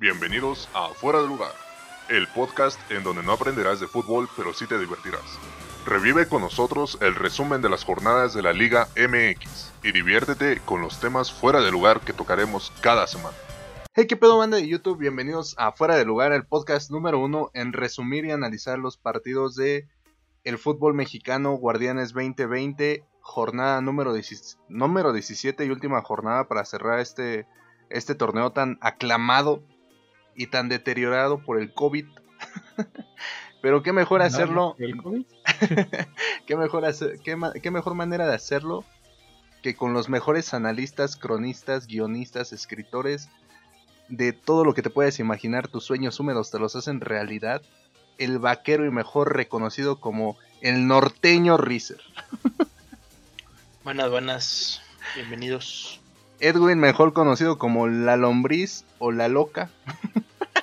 [0.00, 1.50] Bienvenidos a Fuera de Lugar,
[2.08, 5.40] el podcast en donde no aprenderás de fútbol, pero sí te divertirás.
[5.84, 10.82] Revive con nosotros el resumen de las jornadas de la Liga MX y diviértete con
[10.82, 13.36] los temas fuera de lugar que tocaremos cada semana.
[13.92, 14.98] Hey, qué pedo, banda de YouTube.
[14.98, 19.56] Bienvenidos a Fuera de Lugar, el podcast número uno en resumir y analizar los partidos
[19.56, 19.88] de
[20.44, 27.00] el fútbol mexicano Guardianes 2020, jornada número, 17, número 17 y última jornada para cerrar
[27.00, 27.48] este,
[27.90, 29.64] este torneo tan aclamado
[30.38, 32.06] y tan deteriorado por el COVID.
[33.60, 34.76] Pero qué mejor hacerlo.
[34.78, 35.24] ¿El COVID?
[36.46, 38.84] qué, mejor hacer, qué, mejor manera de hacerlo
[39.62, 43.28] que con los mejores analistas, cronistas, guionistas, escritores
[44.08, 47.60] de todo lo que te puedes imaginar, tus sueños húmedos te los hacen realidad.
[48.16, 52.00] El vaquero y mejor reconocido como el norteño Rizer.
[53.82, 54.82] Buenas, buenas.
[55.16, 56.00] Bienvenidos.
[56.40, 59.70] Edwin, mejor conocido como la lombriz o la loca.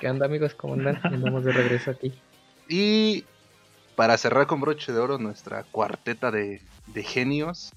[0.06, 0.54] ¿Qué onda amigos?
[0.54, 1.00] ¿Cómo andan?
[1.02, 2.14] Andamos de regreso aquí.
[2.68, 3.24] Y
[3.96, 7.72] para cerrar con broche de oro nuestra cuarteta de, de genios,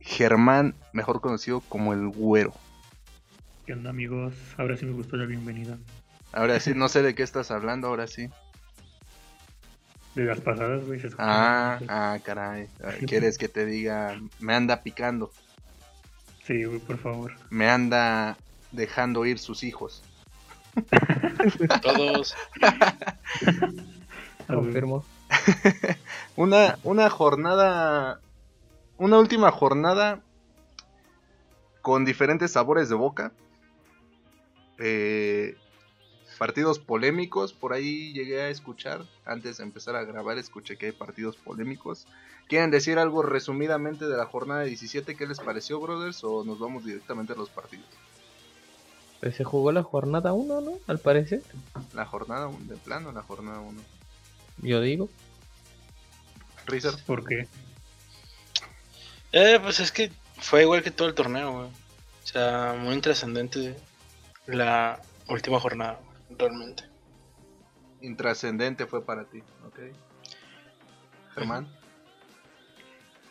[0.00, 2.54] Germán, mejor conocido como el güero.
[3.66, 4.32] ¿Qué onda amigos?
[4.56, 5.76] Ahora sí me gustó la bienvenida.
[6.32, 8.30] Ahora sí, no sé de qué estás hablando, ahora sí.
[10.14, 11.02] De las pasadas, güey.
[11.18, 12.68] Ah, ah, caray.
[13.06, 14.18] ¿Quieres que te diga?
[14.40, 15.30] Me anda picando.
[16.44, 17.34] Sí, güey, por favor.
[17.50, 18.38] Me anda
[18.72, 20.02] dejando ir sus hijos.
[21.82, 22.34] Todos.
[24.46, 25.04] Confirmo.
[26.36, 28.20] Una, una jornada.
[28.98, 30.22] Una última jornada.
[31.82, 33.32] Con diferentes sabores de boca.
[34.78, 35.56] Eh,
[36.38, 37.52] partidos polémicos.
[37.52, 39.04] Por ahí llegué a escuchar.
[39.24, 42.06] Antes de empezar a grabar, escuché que hay partidos polémicos.
[42.48, 45.16] ¿Quieren decir algo resumidamente de la jornada 17?
[45.16, 46.22] ¿Qué les pareció, brothers?
[46.24, 47.86] ¿O nos vamos directamente a los partidos?
[49.24, 50.72] Pues se jugó la jornada 1, ¿no?
[50.86, 51.40] Al parecer.
[51.94, 53.80] La jornada 1, de plano, la jornada 1.
[54.58, 55.08] Yo digo.
[56.66, 56.92] Rizer.
[57.06, 57.48] ¿Por qué?
[59.32, 61.68] Eh, pues es que fue igual que todo el torneo, güey.
[61.68, 63.74] O sea, muy intrascendente
[64.44, 65.00] la
[65.30, 66.84] última jornada, realmente.
[68.02, 69.78] Intrascendente fue para ti, ¿ok?
[71.34, 71.66] Germán.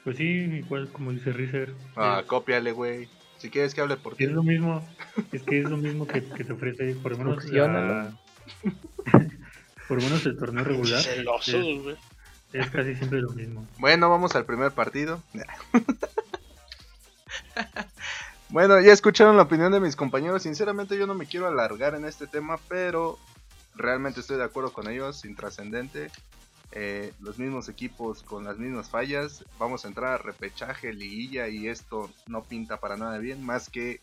[0.03, 1.75] Pues sí, igual como dice Rizer.
[1.95, 3.07] Ah, es, cópiale, güey.
[3.43, 4.23] Si quieres que hable por ti.
[4.23, 4.87] es lo mismo.
[5.33, 7.43] Es que es lo mismo que, que te ofrece, por lo menos.
[7.43, 8.09] La-
[9.89, 11.01] por lo menos el torneo regular.
[11.03, 11.97] Celosos, Es, güey.
[12.53, 13.67] es casi siempre lo mismo.
[13.79, 15.21] Bueno, vamos al primer partido.
[18.47, 20.43] bueno, ya escucharon la opinión de mis compañeros.
[20.43, 23.19] Sinceramente yo no me quiero alargar en este tema, pero
[23.75, 25.25] realmente estoy de acuerdo con ellos.
[25.25, 26.11] Intrascendente.
[26.75, 29.45] Eh, los mismos equipos con las mismas fallas.
[29.59, 33.45] Vamos a entrar a repechaje, liguilla y esto no pinta para nada bien.
[33.45, 33.99] Más que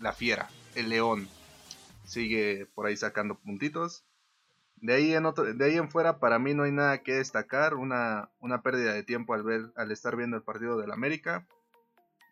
[0.00, 1.28] la fiera, el león.
[2.04, 4.04] Sigue por ahí sacando puntitos.
[4.76, 7.74] De ahí en otro, de ahí en fuera para mí no hay nada que destacar,
[7.74, 11.46] una, una pérdida de tiempo al ver, al estar viendo el partido del América,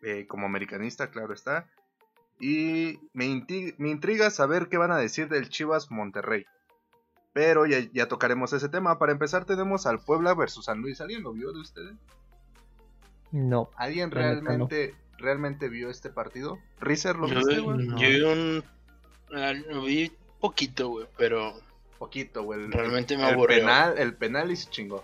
[0.01, 1.67] eh, como americanista, claro está.
[2.39, 3.45] Y me,
[3.77, 6.45] me intriga saber qué van a decir del Chivas Monterrey.
[7.33, 8.99] Pero ya, ya tocaremos ese tema.
[8.99, 11.01] Para empezar tenemos al Puebla versus San Luis.
[11.01, 11.95] ¿Alguien lo vio de ustedes?
[13.31, 13.69] No.
[13.75, 14.15] ¿Alguien no.
[14.15, 16.59] realmente, realmente vio este partido?
[16.79, 17.87] ¿Rizer lo Yo, viste, vi- güey?
[17.87, 17.97] No.
[17.97, 18.63] yo vi un.
[19.35, 21.53] ah, Lo vi poquito, güey, pero
[21.97, 22.59] Poquito, güey.
[22.65, 23.59] El- realmente me el aburrió.
[23.59, 25.03] penal, el penal y se chingó.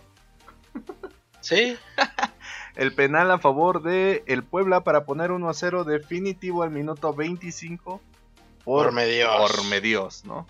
[1.42, 1.78] Sí,
[2.76, 7.14] El penal a favor de el Puebla para poner 1 a 0 definitivo al minuto
[7.14, 8.02] 25
[8.64, 9.30] por, por medios.
[9.38, 10.46] por medios, ¿no?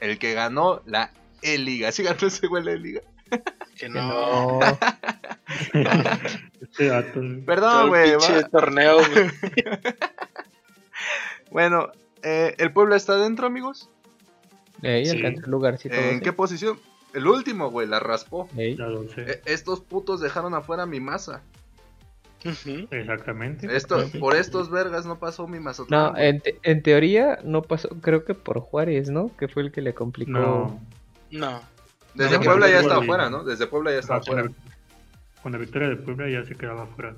[0.00, 1.10] El que ganó la
[1.42, 1.92] E-Liga.
[1.92, 3.00] ¿Sí ganó ese güey la E-Liga?
[3.76, 4.60] Que no.
[4.60, 4.60] no.
[6.62, 6.88] Este.
[6.88, 8.44] Todo Perdón, el güey.
[8.50, 9.30] torneo, güey.
[11.50, 11.88] Bueno,
[12.22, 13.90] eh, ¿el Puebla está adentro, amigos?
[14.82, 15.18] Ey, Sí.
[15.22, 15.94] el lugarcito.
[15.94, 16.78] ¿En qué posición?
[17.12, 18.48] El último, güey, la raspó.
[18.56, 18.76] Ey.
[18.76, 19.20] La 12.
[19.30, 21.42] Eh, estos putos dejaron afuera mi masa.
[22.44, 22.88] Ujú.
[22.90, 23.68] Exactamente.
[23.76, 26.12] Esto, por estos vergas no pasó mi Mazatlán.
[26.14, 29.30] No, en, te- en teoría no pasó, creo que por Juárez, ¿no?
[29.36, 30.30] Que fue el que le complicó.
[30.32, 30.80] No.
[31.32, 31.60] No.
[32.14, 33.42] Desde no, Puebla ya estaba no, afuera, no.
[33.44, 34.58] Desde Puebla ya estaba Ah, con, la, afuera.
[35.42, 37.16] con la victoria de Puebla ya se quedaba fuera.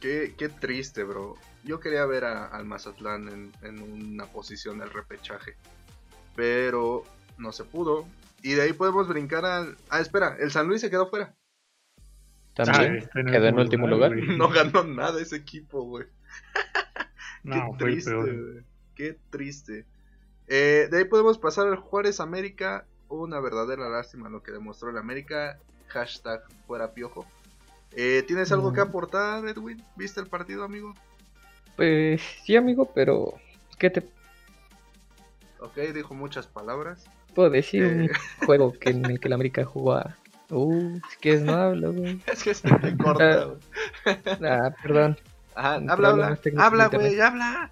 [0.00, 1.36] Qué, qué triste, bro.
[1.64, 5.56] Yo quería ver a- al Mazatlán en, en una posición del repechaje.
[6.36, 7.04] Pero
[7.38, 8.06] no se pudo.
[8.42, 9.76] Y de ahí podemos brincar al...
[9.88, 11.34] Ah, espera, el San Luis se quedó fuera.
[12.54, 14.12] También Ah, este no quedó en último lugar.
[14.14, 16.06] No ganó nada ese equipo, güey.
[17.42, 18.24] No, Qué fue el triste, peor.
[18.24, 18.64] güey.
[18.94, 19.86] Qué triste.
[20.48, 22.86] Eh, de ahí podemos pasar al Juárez América.
[23.08, 25.58] Una verdadera lástima lo que demostró el América.
[25.88, 27.24] Hashtag fuera piojo.
[27.92, 28.88] Eh, ¿Tienes algo que Mm.
[28.88, 29.82] aportar, Edwin?
[29.96, 30.94] ¿Viste el partido, amigo?
[31.76, 33.34] Pues sí, amigo, pero
[33.78, 34.08] ¿qué te
[35.60, 37.04] Ok, dijo muchas palabras.
[37.34, 37.88] Puedo decir Eh.
[38.40, 40.16] un juego que en el que el América jugó a...
[40.50, 42.20] Uh, si quieres no hablo, güey.
[42.26, 43.58] Es que se te corta, güey.
[44.44, 45.18] Ah, perdón.
[45.54, 46.38] Ajá, habla, habla.
[46.58, 47.70] Habla, güey, habla.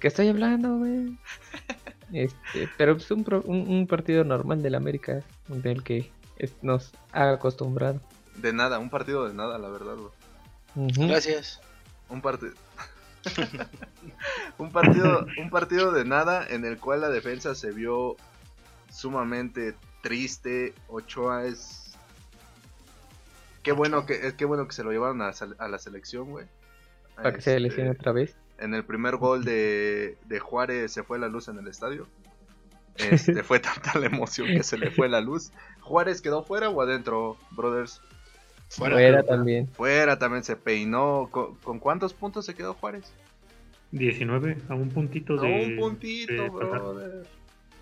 [0.00, 1.16] ¿Qué estoy hablando, güey?
[2.12, 6.92] Este, pero es un, pro- un, un partido normal del América del que es- nos
[7.12, 8.00] ha acostumbrado.
[8.36, 9.96] De nada, un partido de nada, la verdad.
[10.74, 11.60] Gracias.
[12.08, 12.52] Un partido.
[14.58, 18.16] un partido, un partido de nada en el cual la defensa se vio
[18.90, 20.74] sumamente triste.
[20.88, 21.96] Ochoa es.
[23.62, 25.32] Qué bueno que, es qué bueno que se lo llevaron a,
[25.68, 26.46] la selección, güey.
[27.16, 28.36] Para que se Este, lesione otra vez.
[28.58, 32.06] En el primer gol de, de Juárez se fue la luz en el estadio.
[32.96, 35.52] Este, fue tanta la emoción que se le fue la luz.
[35.82, 38.00] ¿Juárez quedó fuera o adentro, brothers?
[38.70, 38.94] Fuera.
[38.96, 39.68] Fuera también.
[39.68, 41.28] Fuera también se peinó.
[41.30, 43.12] ¿Con, con cuántos puntos se quedó Juárez?
[43.92, 45.66] 19, a un puntito A de.
[45.66, 47.26] un puntito, de brother.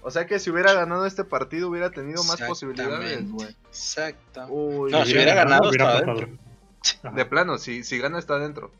[0.02, 3.32] O sea que si hubiera ganado este partido hubiera tenido más posibilidades, Exactamente.
[3.32, 3.56] güey.
[3.68, 4.46] Exacto.
[4.48, 5.98] Uy, No, si hubiera ganado, hubiera.
[5.98, 8.70] Ajá, de plano, si, si gana está adentro.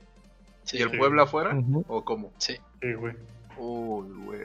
[0.65, 0.97] Sí, ¿Y el sí.
[0.97, 1.55] Puebla fuera?
[1.55, 1.85] Ujú.
[1.89, 2.33] ¿O cómo?
[2.39, 2.57] sí.
[2.81, 3.15] sí, güey.
[3.57, 4.41] Uy, güey.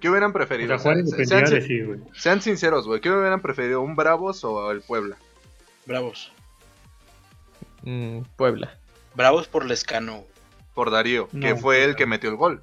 [0.00, 0.78] ¿Qué hubieran O preferido?
[0.78, 0.92] sea,
[1.24, 2.00] sean, de sí, güey.
[2.14, 3.00] sean sinceros, güey.
[3.00, 3.80] ¿Qué hubieran preferido?
[3.80, 5.16] ¿Un Bravos o el Puebla?
[5.86, 6.32] Bravos.
[7.82, 8.76] Mm, Puebla.
[9.14, 10.24] Bravos por Lescano.
[10.74, 12.60] Por Darío, que No, fue el que metió el gol.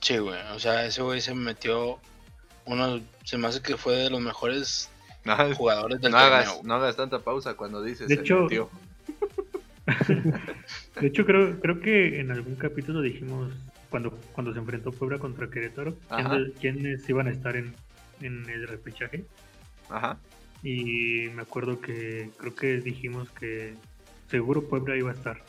[0.00, 0.40] Sí, güey.
[0.54, 1.98] O sea, ese güey se metió
[2.64, 3.00] uno.
[3.24, 4.88] Se me hace que fue de los mejores
[5.24, 8.70] No, jugadores del no hagas, no hagas tanta pausa cuando dices De se hecho- metió.
[11.00, 13.52] De hecho, creo, creo que en algún capítulo dijimos,
[13.90, 15.96] cuando, cuando se enfrentó Puebla contra Querétaro,
[16.60, 17.74] quiénes iban a estar en,
[18.20, 19.24] en el repechaje.
[19.88, 20.18] Ajá.
[20.62, 23.74] Y me acuerdo que creo que dijimos que
[24.28, 25.42] seguro Puebla iba a estar.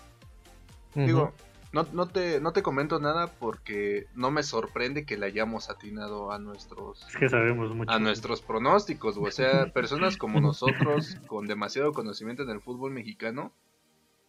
[0.94, 1.34] Digo,
[1.72, 6.32] no, no, te, no te comento nada porque no me sorprende que le hayamos atinado
[6.32, 7.92] a nuestros Es que sabemos mucho.
[7.92, 13.52] a nuestros pronósticos, o sea, personas como nosotros con demasiado conocimiento en el fútbol mexicano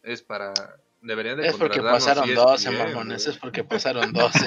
[0.02, 0.52] es para
[1.02, 2.88] deberían de Es porque pasaron ESPN, 12, güey.
[2.88, 3.26] mamones.
[3.26, 4.38] Es porque pasaron 12.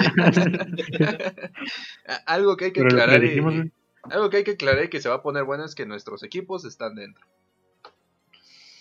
[2.06, 3.72] A- Algo que hay que Pero lo que aclarar y-
[4.10, 6.22] algo que hay que aclarar y que se va a poner bueno es que nuestros
[6.22, 7.24] equipos están dentro.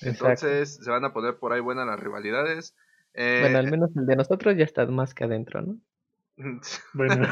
[0.02, 0.25] Exacto.
[0.28, 2.76] Entonces se van a poner por ahí buenas las rivalidades.
[3.14, 5.78] Eh, Bueno, al menos el de nosotros ya está más que adentro, ¿no?
[6.94, 7.28] Bueno,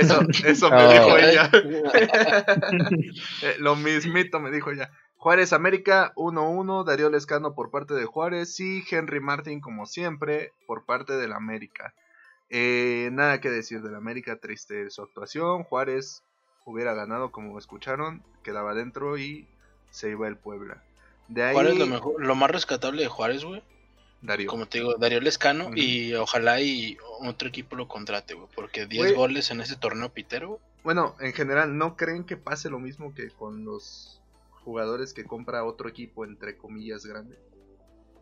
[0.00, 0.92] eso, eso me Oh.
[0.92, 1.50] dijo ella.
[3.42, 4.90] Eh, lo mismito me dijo ella.
[5.20, 10.86] Juárez América 1-1, Darío Lescano por parte de Juárez y Henry Martin como siempre por
[10.86, 11.92] parte del América.
[12.48, 15.64] Eh, nada que decir del América, triste su actuación.
[15.64, 16.22] Juárez
[16.64, 19.46] hubiera ganado como escucharon, quedaba dentro y
[19.90, 20.82] se iba el Puebla.
[21.28, 23.62] De ahí Juárez lo, mejor, lo más rescatable de Juárez, güey.
[24.22, 24.48] Darío.
[24.48, 25.70] Como te digo, Darío Lescano.
[25.74, 28.48] Y ojalá y otro equipo lo contrate, güey.
[28.54, 29.14] Porque 10 Güey.
[29.14, 30.60] goles en ese torneo pitero.
[30.82, 34.19] Bueno, en general, ¿no creen que pase lo mismo que con los
[34.64, 37.38] jugadores que compra otro equipo entre comillas grande?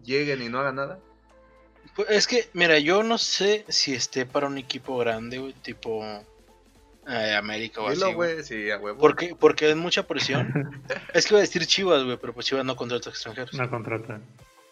[0.05, 0.99] Lleguen y no hagan nada.
[1.97, 5.53] Pues es que, mira, yo no sé si esté para un equipo grande, güey.
[5.55, 6.05] Tipo
[7.09, 8.33] eh, América o Dilo, así, güey.
[8.35, 8.99] güey, sí, a huevo.
[8.99, 10.83] Porque, porque es mucha presión.
[11.15, 13.55] es que iba a decir Chivas, güey, pero pues Chivas no contrata extranjeros.
[13.55, 14.19] una contrata.
[14.19, 14.25] No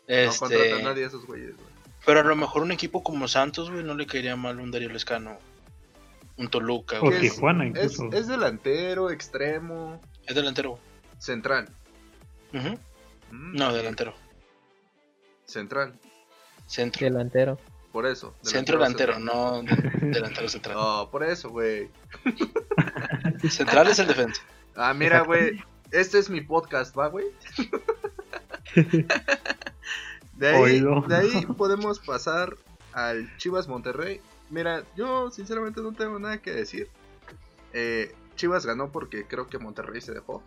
[0.06, 1.68] Este, contratan a nadie de esos güeyes, güey.
[2.04, 4.90] pero a lo mejor un equipo como Santos, güey, no le caería mal un Darío
[4.90, 5.38] Lescano.
[6.36, 7.14] Un Toluca, O güey.
[7.26, 8.10] es- Tijuana incluso.
[8.12, 10.78] es delantero, extremo, Es delantero,
[11.18, 11.68] central.
[12.52, 12.76] Mm,
[13.56, 14.14] No, delantero.
[15.44, 15.98] Central,
[16.66, 17.04] Centro.
[17.06, 17.58] Delantero.
[17.92, 18.34] por eso.
[18.42, 19.36] Centro delantero, central.
[19.36, 20.76] no de- delantero central.
[20.76, 21.88] No, por eso, güey.
[23.50, 24.42] Central es el defensa.
[24.74, 25.62] Ah, mira, güey.
[25.92, 27.26] Este es mi podcast, ¿va, güey?
[30.34, 32.56] De ahí, de ahí podemos pasar
[32.92, 34.20] al Chivas Monterrey.
[34.50, 36.90] Mira, yo sinceramente no tengo nada que decir.
[37.72, 40.42] Eh, Chivas ganó porque creo que Monterrey se dejó.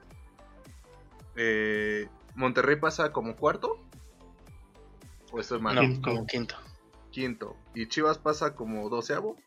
[1.42, 3.78] Eh, Monterrey pasa como cuarto.
[5.32, 5.76] ¿O estoy mal?
[5.76, 6.02] No, Quinto.
[6.10, 6.56] como quinto.
[7.12, 7.56] Quinto.
[7.74, 9.38] Y Chivas pasa como doceavo.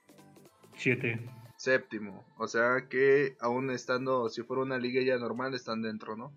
[0.77, 1.29] Siete.
[1.57, 2.25] Séptimo.
[2.39, 6.33] O sea que aún estando, si fuera una liga ya normal, están dentro, ¿no?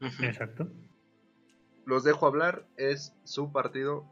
[0.00, 0.68] Exacto.
[1.84, 4.06] Los dejo hablar, es su partido,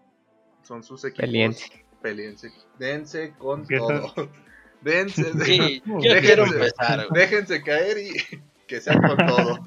[0.63, 1.27] son sus equipos.
[1.27, 1.87] Peliense.
[2.03, 2.53] Peliense.
[2.79, 3.87] Dense con Empieza.
[3.87, 4.29] todo.
[4.83, 8.13] Dense, de- Sí, yo Déjense- quiero empezar, déjense caer y
[8.67, 9.61] que sea con todo.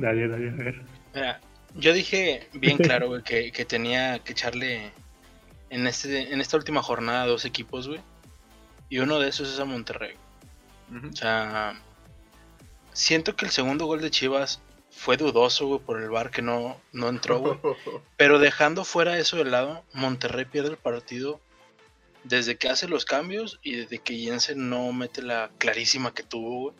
[0.00, 0.82] Dale, dale, a ver.
[1.14, 1.40] Mira,
[1.74, 4.92] yo dije bien claro, güey, que, que tenía que echarle
[5.68, 8.00] en este en esta última jornada dos equipos, güey.
[8.88, 10.14] Y uno de esos es a Monterrey.
[11.12, 11.80] O sea,
[12.92, 16.80] siento que el segundo gol de Chivas fue dudoso, güey, por el bar que no,
[16.92, 17.58] no entró, güey.
[18.16, 21.40] Pero dejando fuera eso de lado, Monterrey pierde el partido
[22.24, 26.62] Desde que hace los cambios y desde que Jensen no mete la clarísima que tuvo,
[26.62, 26.76] güey.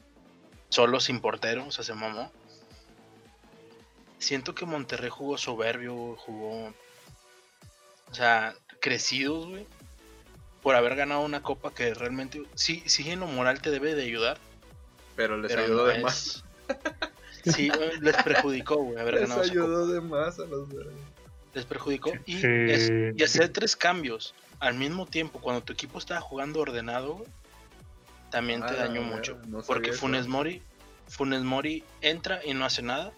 [0.71, 2.33] Solo sin portero, o sea, se mamó.
[4.21, 6.73] Siento que Monterrey jugó soberbio, jugó.
[8.11, 9.67] O sea, crecidos, güey.
[10.62, 12.43] Por haber ganado una copa que realmente.
[12.55, 14.39] Sí, sí, en lo moral te debe de ayudar.
[15.17, 16.45] Pero les pero ayudó no de es- más.
[17.43, 17.71] Sí,
[18.03, 19.65] les perjudicó, güey, haber Les ganado esa copa.
[19.65, 20.93] ayudó de más a los verdes.
[21.55, 22.47] les perjudicó y, Sí.
[22.47, 27.29] es- y hacer tres cambios al mismo tiempo cuando tu equipo estaba jugando ordenado güey,
[28.31, 30.00] también te Ah, dañó mucho no porque eso.
[30.00, 30.62] Funes Mori
[31.09, 33.11] Funes Mori entra y no hace nada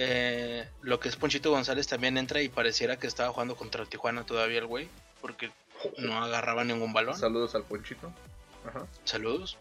[0.00, 4.24] Eh, lo que es Ponchito González también entra y pareciera que estaba jugando contra Tijuana
[4.24, 4.88] todavía el güey
[5.20, 5.50] porque
[5.96, 8.12] no agarraba ningún balón Saludos al Ponchito.
[8.64, 8.86] Ajá.
[9.02, 9.58] Saludos.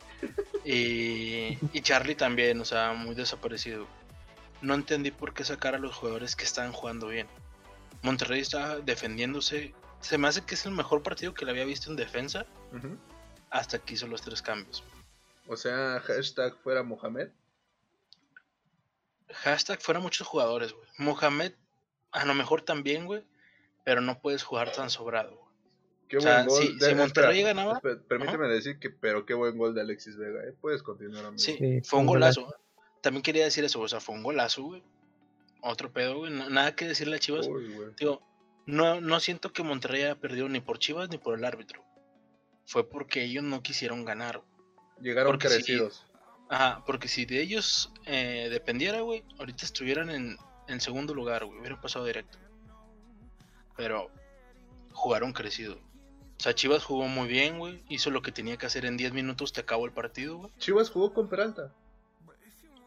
[0.64, 3.88] Y, y Charlie también, o sea, muy desaparecido.
[4.62, 7.26] No entendí por qué sacar a los jugadores que estaban jugando bien.
[8.04, 9.74] Monterrey estaba defendiéndose.
[10.02, 12.46] Se me hace que es el mejor partido que le había visto en defensa
[13.50, 14.84] hasta que hizo los tres cambios.
[15.48, 17.30] O sea, hashtag fuera Mohamed.
[19.30, 20.88] Hashtag fuera muchos jugadores, güey.
[20.98, 21.54] Mohamed,
[22.12, 23.24] a lo mejor también, güey.
[23.84, 25.32] Pero no puedes jugar tan sobrado.
[25.36, 25.48] güey.
[26.10, 26.62] Qué O sea, buen gol.
[26.64, 29.82] si- de- si Monterrey espera, ganaba- espera, permíteme decir que, pero qué buen gol de
[29.82, 30.42] Alexis Vega.
[30.46, 30.54] ¿eh?
[30.62, 31.40] Puedes continuar, amigo.
[31.40, 32.42] Sí, Sí, fue un golazo.
[32.44, 32.62] golazo.
[33.02, 34.84] También quería decir eso, o sea, fue un golazo, güey.
[35.62, 36.32] Otro pedo, güey.
[36.32, 37.48] na- Nada que decirle a Chivas.
[37.48, 37.90] Uy, güey.
[38.00, 38.22] Digo,
[38.66, 41.84] no, no siento que Monterrey haya perdido ni por Chivas ni por el árbitro.
[42.66, 44.42] Fue porque ellos no quisieron ganar.
[45.02, 46.06] Llegaron porque crecidos.
[46.50, 50.38] Ajá, porque si de ellos eh, dependiera, güey, ahorita estuvieran en,
[50.68, 52.38] en segundo lugar, güey, hubieran pasado directo.
[53.76, 54.10] Pero
[54.94, 55.76] jugaron crecido.
[55.76, 57.84] O sea, Chivas jugó muy bien, güey.
[57.90, 60.52] Hizo lo que tenía que hacer en 10 minutos, te acabó el partido, güey.
[60.58, 61.74] Chivas jugó con Peralta.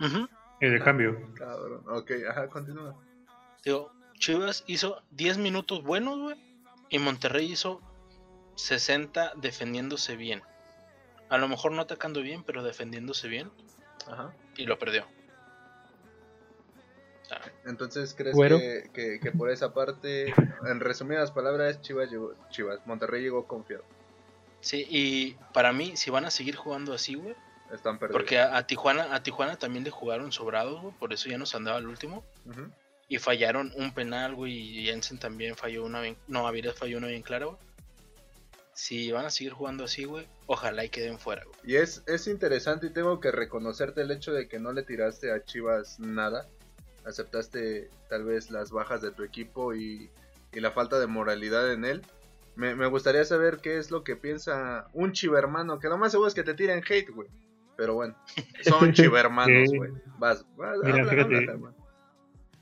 [0.01, 0.29] Ujú.
[0.61, 1.33] Eh, de cambio.
[1.35, 1.83] Cabrón.
[1.89, 2.97] Ok, ajá, continúa.
[3.65, 6.37] Digo, Chivas hizo 10 minutos buenos, güey.
[6.91, 7.81] Y Monterrey hizo
[8.55, 10.43] 60 defendiéndose bien.
[11.31, 13.51] A lo mejor no atacando bien, pero defendiéndose bien.
[14.07, 14.35] Ajá.
[14.57, 15.07] Y lo perdió.
[17.23, 20.35] Sea, Entonces, ¿crees que, que, que por esa parte,
[20.67, 23.85] en resumidas palabras, Chivas llegó, Chivas, Monterrey llegó confiado.
[24.61, 27.35] sí, y para mí, si van a seguir jugando así, güey.
[27.73, 28.21] Están perdidos.
[28.21, 30.93] Porque a, a Tijuana, a Tijuana también le jugaron sobrados, güey.
[30.99, 32.25] Por eso ya nos andaba el último.
[32.47, 32.69] Ujú.
[33.07, 34.53] Y fallaron un penal, güey.
[34.53, 36.17] Y Jensen también falló una bien.
[36.27, 37.59] No, Avilés falló una bien clara, güey.
[38.81, 41.59] Si van a seguir jugando así, güey, ojalá y queden fuera, güey.
[41.65, 45.31] Y es, es interesante y tengo que reconocerte el hecho de que no le tiraste
[45.31, 46.47] a Chivas nada.
[47.05, 50.09] Aceptaste tal vez las bajas de tu equipo y,
[50.55, 52.01] y la falta de moralidad en él.
[52.57, 56.29] Me, me gustaría saber qué es lo que piensa un chivermano, que lo más seguro
[56.29, 57.29] es que te tiren hate, güey.
[57.77, 58.17] Pero bueno,
[58.63, 59.93] son chivermanos, güey.
[60.19, 61.51] Vas, vas, Mira, habla, fíjate.
[61.51, 61.75] habla.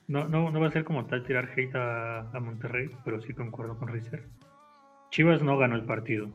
[0.08, 3.32] No, no, no va a ser como tal tirar hate a, a Monterrey, pero sí
[3.34, 4.24] concuerdo con Rizer.
[5.10, 6.28] Chivas no ganó el partido.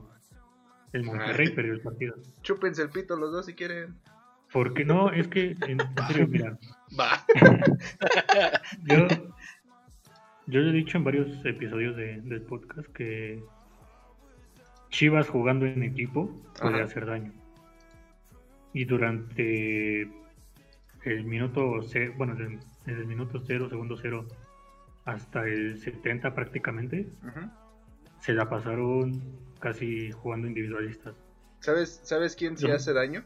[0.94, 1.54] El Monterrey Ay.
[1.56, 2.16] perdió el partido.
[2.42, 3.96] Chúpense el pito los dos si quieren.
[4.52, 6.58] Porque no, es que, en, serio, mira,
[7.00, 7.26] Va.
[8.84, 9.08] yo,
[10.46, 13.42] yo lo he dicho en varios episodios de- del podcast que
[14.90, 16.30] Chivas jugando en equipo
[16.62, 16.84] puede Ajá.
[16.84, 17.32] hacer daño.
[18.74, 20.02] Y durante
[21.04, 24.28] el minuto, ce- bueno, desde, el minuto 0, segundo 0,
[25.06, 27.50] hasta el 70 prácticamente, Ujú.
[28.24, 29.22] Se la pasaron
[29.60, 31.14] casi jugando individualistas.
[31.60, 32.74] ¿Sabes, ¿Sabes quién sí No.
[32.76, 33.26] hace daño?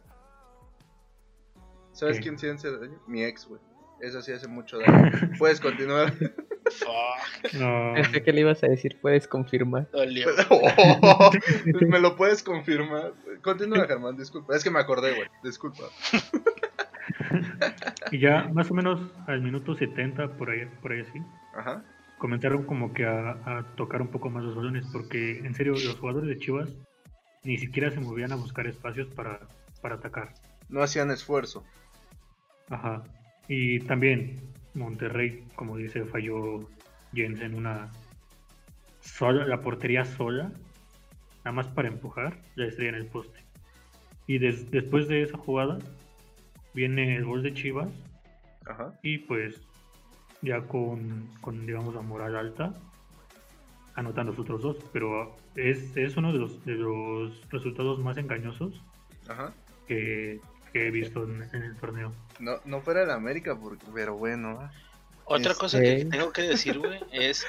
[1.92, 2.24] ¿Sabes ¿Qué?
[2.24, 3.00] quién sí hace daño?
[3.08, 3.62] Mi ex, güey.
[4.02, 5.12] Eso sí hace mucho daño.
[5.40, 6.14] Puedes continuar.
[6.14, 9.88] Fuck, No, Pensé que le ibas a decir, puedes confirmar.
[9.92, 10.28] dolió.
[11.88, 13.14] me lo puedes confirmar.
[13.44, 14.56] Continúa, Germán, disculpa.
[14.56, 15.28] Es que me acordé, güey.
[15.44, 15.84] Disculpa.
[18.12, 21.20] y ya más o menos al minuto 70, por ahí, por ahí así,
[21.56, 21.84] Ajá.
[22.18, 25.96] Comenzaron como que a, a tocar un poco más los balones, porque en serio los
[26.00, 26.74] jugadores de Chivas
[27.44, 29.40] ni siquiera se movían a buscar espacios para,
[29.82, 30.34] para atacar.
[30.70, 31.64] No hacían esfuerzo.
[32.70, 33.04] Ajá.
[33.48, 34.42] Y también
[34.74, 36.70] Monterrey, como dice, falló
[37.14, 37.90] Jensen una
[39.00, 40.52] sola, la portería sola,
[41.46, 43.40] nada más para empujar la estrella en el poste.
[44.26, 45.78] Y des- después de esa jugada
[46.74, 47.88] viene el gol de Chivas
[48.66, 48.92] Ajá.
[49.02, 49.62] y pues
[50.42, 52.74] ya con, con digamos la moral alta
[53.98, 58.80] anotan los otros dos, pero es, es uno de los, de los resultados más engañosos
[59.28, 59.54] Ajá.
[59.88, 60.40] que,
[60.72, 62.14] que he visto en, en el torneo.
[62.40, 64.60] No, no fuera de América, porque, pero bueno.
[65.30, 67.46] Otra Este- cosa que tengo que decir, güey, es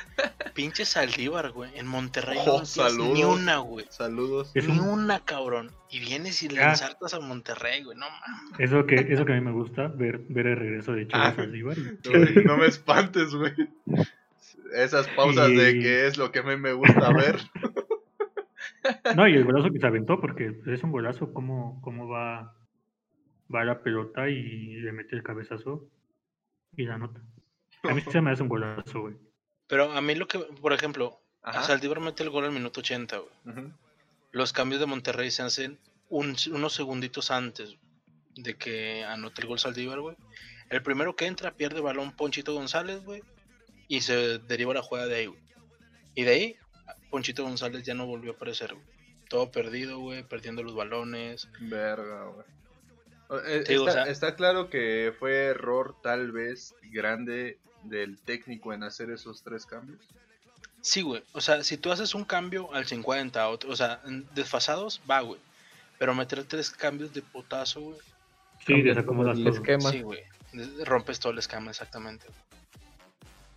[0.55, 1.71] pinche Saldívar, güey.
[1.79, 3.13] En Monterrey no Oh, metías saludos.
[3.15, 3.87] ni una, güey.
[3.89, 4.51] Saludos.
[4.55, 5.71] Es Ni un- una, cabrón.
[5.89, 6.71] Y vienes y le Ah.
[6.71, 7.97] ensartas a Monterrey, güey.
[7.97, 8.59] No mames.
[8.61, 11.37] Eso que, eso que a mí me gusta, ver, ver el regreso de Chivas Ah.
[11.37, 11.77] Saldívar.
[11.79, 13.53] No, no me espantes, güey.
[14.75, 17.39] Esas pausas de que es lo que a mí me gusta ver.
[19.17, 22.55] No, y el golazo que se aventó, porque es un golazo, cómo, cómo va,
[23.55, 25.87] va la pelota y le mete el cabezazo
[26.77, 27.21] y la nota.
[27.85, 29.15] A mí sí se me hace un golazo, güey.
[29.67, 31.61] Pero a mí lo que, por ejemplo, Ajá.
[31.61, 33.73] a Saldívar mete el gol al minuto 80, güey.
[34.33, 37.77] Los cambios de Monterrey se hacen un- unos segunditos antes
[38.35, 40.17] de que anote el gol Saldívar, güey.
[40.71, 43.23] El primero que entra pierde balón Ponchito González, güey.
[43.89, 45.41] Y se deriva la jugada de ahí, güey.
[46.15, 46.57] Y de ahí,
[47.11, 48.87] Ponchito González ya no volvió a aparecer, güey.
[49.31, 51.49] Todo perdido, güey, perdiendo los balones.
[51.61, 52.47] Verga, güey.
[53.31, 58.73] Eh, digo, está, o sea- está claro que fue error tal vez grande del técnico
[58.73, 60.01] en hacer esos tres cambios.
[60.81, 61.23] Sí, güey.
[61.33, 64.01] O sea, si tú haces un cambio al 50, otro, o sea,
[64.35, 65.41] desfasados, va, güey.
[65.99, 67.99] Pero meter tres cambios de potazo, güey.
[68.67, 69.91] Sí, desacomodas todo el esquema.
[69.91, 70.23] Sí, güey.
[70.85, 72.27] Rompes todo el esquema, exactamente.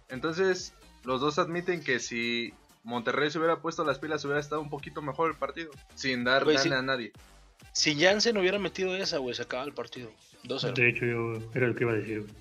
[0.10, 0.74] Entonces,
[1.04, 5.02] los dos admiten que si Monterrey se hubiera puesto las pilas, hubiera estado un poquito
[5.02, 5.72] mejor el partido.
[5.96, 6.74] Sin dar Güey, gana sí.
[6.74, 7.12] a nadie.
[7.74, 10.12] Si Jansen hubiera metido esa, güey, se acaba el partido.
[10.44, 10.74] 2-0.
[10.74, 12.22] De hecho, yo era lo que iba a decir.
[12.22, 12.34] güey.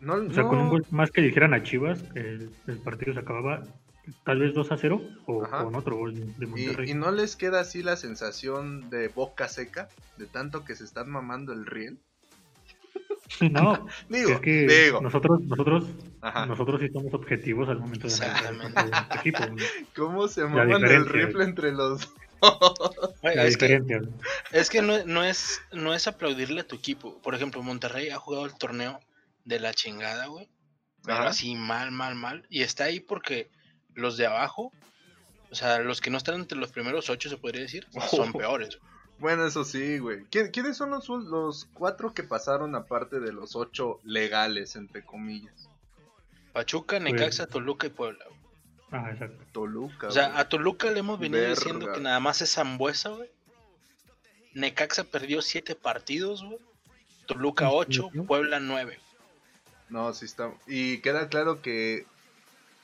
[0.00, 3.12] No, O sea, no- con un gol más que dijeran a Chivas, el, el partido
[3.12, 3.62] se acababa
[4.24, 5.64] tal vez 2 a 0 o Ajá.
[5.64, 6.88] con otro gol de Monterrey.
[6.88, 10.84] y, y no les queda así la sensación de boca seca, de tanto que se
[10.84, 11.98] están mamando el riel.
[13.52, 15.00] No, Digo, es que digo.
[15.00, 15.84] nosotros, nosotros,
[16.20, 16.46] Ajá.
[16.46, 19.38] nosotros sí somos objetivos al momento de analizar el nuestro equipo.
[19.94, 22.10] ¿Cómo se maman el rifle entre los
[23.22, 24.00] Güey, La que, diferencia.
[24.52, 27.20] Es que no, no es no es aplaudirle a tu equipo.
[27.22, 29.00] Por ejemplo, Monterrey ha jugado el torneo
[29.44, 30.48] de la chingada, güey.
[31.04, 32.46] Pero así mal, mal, mal.
[32.50, 33.50] Y está ahí porque
[33.94, 34.72] los de abajo,
[35.50, 38.38] o sea, los que no están entre los primeros ocho, se podría decir, son Oh.
[38.38, 38.78] peores.
[39.18, 40.24] Bueno, eso sí, güey.
[40.30, 45.68] ¿Quién- ¿Quiénes son los, los cuatro que pasaron aparte de los ocho legales, entre comillas?
[46.52, 48.24] Pachuca, Necaxa, Toluca y Puebla.
[48.28, 48.40] güey.
[48.92, 49.44] Ajá, exacto.
[49.52, 50.08] Toluca.
[50.08, 50.40] O sea, güey.
[50.40, 51.94] a Toluca le hemos venido diciendo Verga.
[51.94, 53.30] que nada más es Zambuesa, güey.
[54.54, 56.58] Necaxa perdió siete partidos, güey.
[57.26, 57.76] Toluca Ujú.
[57.78, 58.98] 8, Puebla 9.
[59.88, 60.52] No, sí está.
[60.66, 62.04] Y queda claro que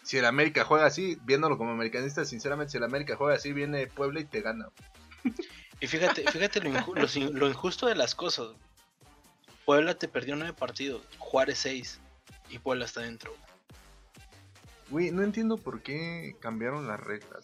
[0.02, 3.86] si el América juega así, viéndolo como americanista, sinceramente, si el América juega así, viene
[3.88, 4.68] Puebla y te gana.
[5.80, 8.48] Y fíjate, fíjate lo, inju- lo sin- lo injusto de las cosas.
[9.64, 11.98] Puebla te perdió 9 partidos, Juárez 6
[12.50, 13.32] y Puebla está dentro.
[13.32, 13.42] güey.
[14.88, 17.42] Güey, no entiendo por qué cambiaron las reglas.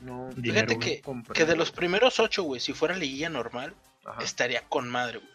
[0.00, 1.02] No, Dinero, Fíjate que,
[1.34, 4.22] que de los primeros 8, güey, si fuera liguilla normal, Ajá.
[4.22, 5.30] estaría con madre, güey.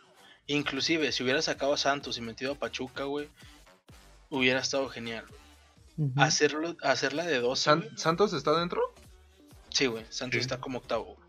[0.48, 3.30] Inclusive, si hubiera sacado a Santos y metido a Pachuca, güey,
[4.30, 5.26] hubiera estado genial.
[6.18, 7.98] Hacerlo, hacerla de 12, San-.
[7.98, 8.82] ¿Santos está dentro?
[9.70, 10.42] Sí, güey, Santos Sí.
[10.42, 11.06] está como octavo.
[11.16, 11.26] güey.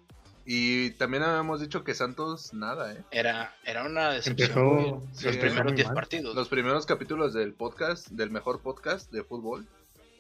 [0.49, 3.03] Y también habíamos dicho que Santos nada, ¿eh?
[3.11, 4.49] Era, era una decepción.
[4.51, 5.03] Empezó.
[5.13, 5.95] Sí, los primeros muy 10 mal.
[5.95, 6.35] partidos.
[6.37, 9.67] Los primeros capítulos del podcast, del mejor podcast de fútbol,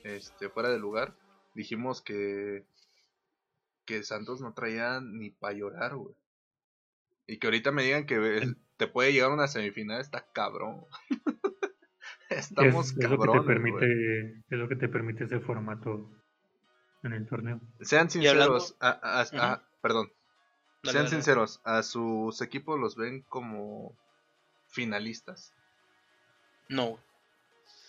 [0.04, 1.12] este, fuera de lugar,
[1.54, 2.64] dijimos que
[3.86, 6.14] que Santos no traía ni para llorar, güey.
[7.26, 10.84] Y que ahorita me digan que te puede llegar a una semifinal, está cabrón.
[12.28, 16.10] Estamos es, es lo que te permite, es lo que te permite ese formato
[17.02, 17.60] en el torneo.
[17.80, 19.62] Sean sinceros, a- a- a- Ujú.
[19.80, 20.12] perdón,
[20.82, 21.08] Dale, sean dale.
[21.16, 23.96] sinceros, a sus equipos los ven como
[24.68, 25.54] finalistas.
[26.68, 26.98] No.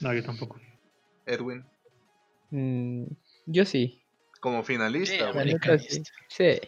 [0.02, 0.60] No, yo tampoco.
[1.26, 1.66] Edwin,
[2.50, 3.04] Mm,
[3.48, 4.02] yo sí.
[4.39, 5.32] Como finalista,
[5.80, 6.04] sí.
[6.28, 6.60] Sí.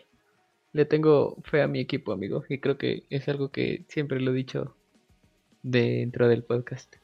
[0.72, 2.44] Le tengo fe a mi equipo, amigo.
[2.48, 4.76] Y creo que es algo que siempre lo he dicho
[5.64, 6.96] dentro del podcast.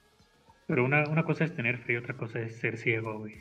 [0.67, 3.35] Pero una, una cosa es tener fe y otra cosa es ser ciego, güey.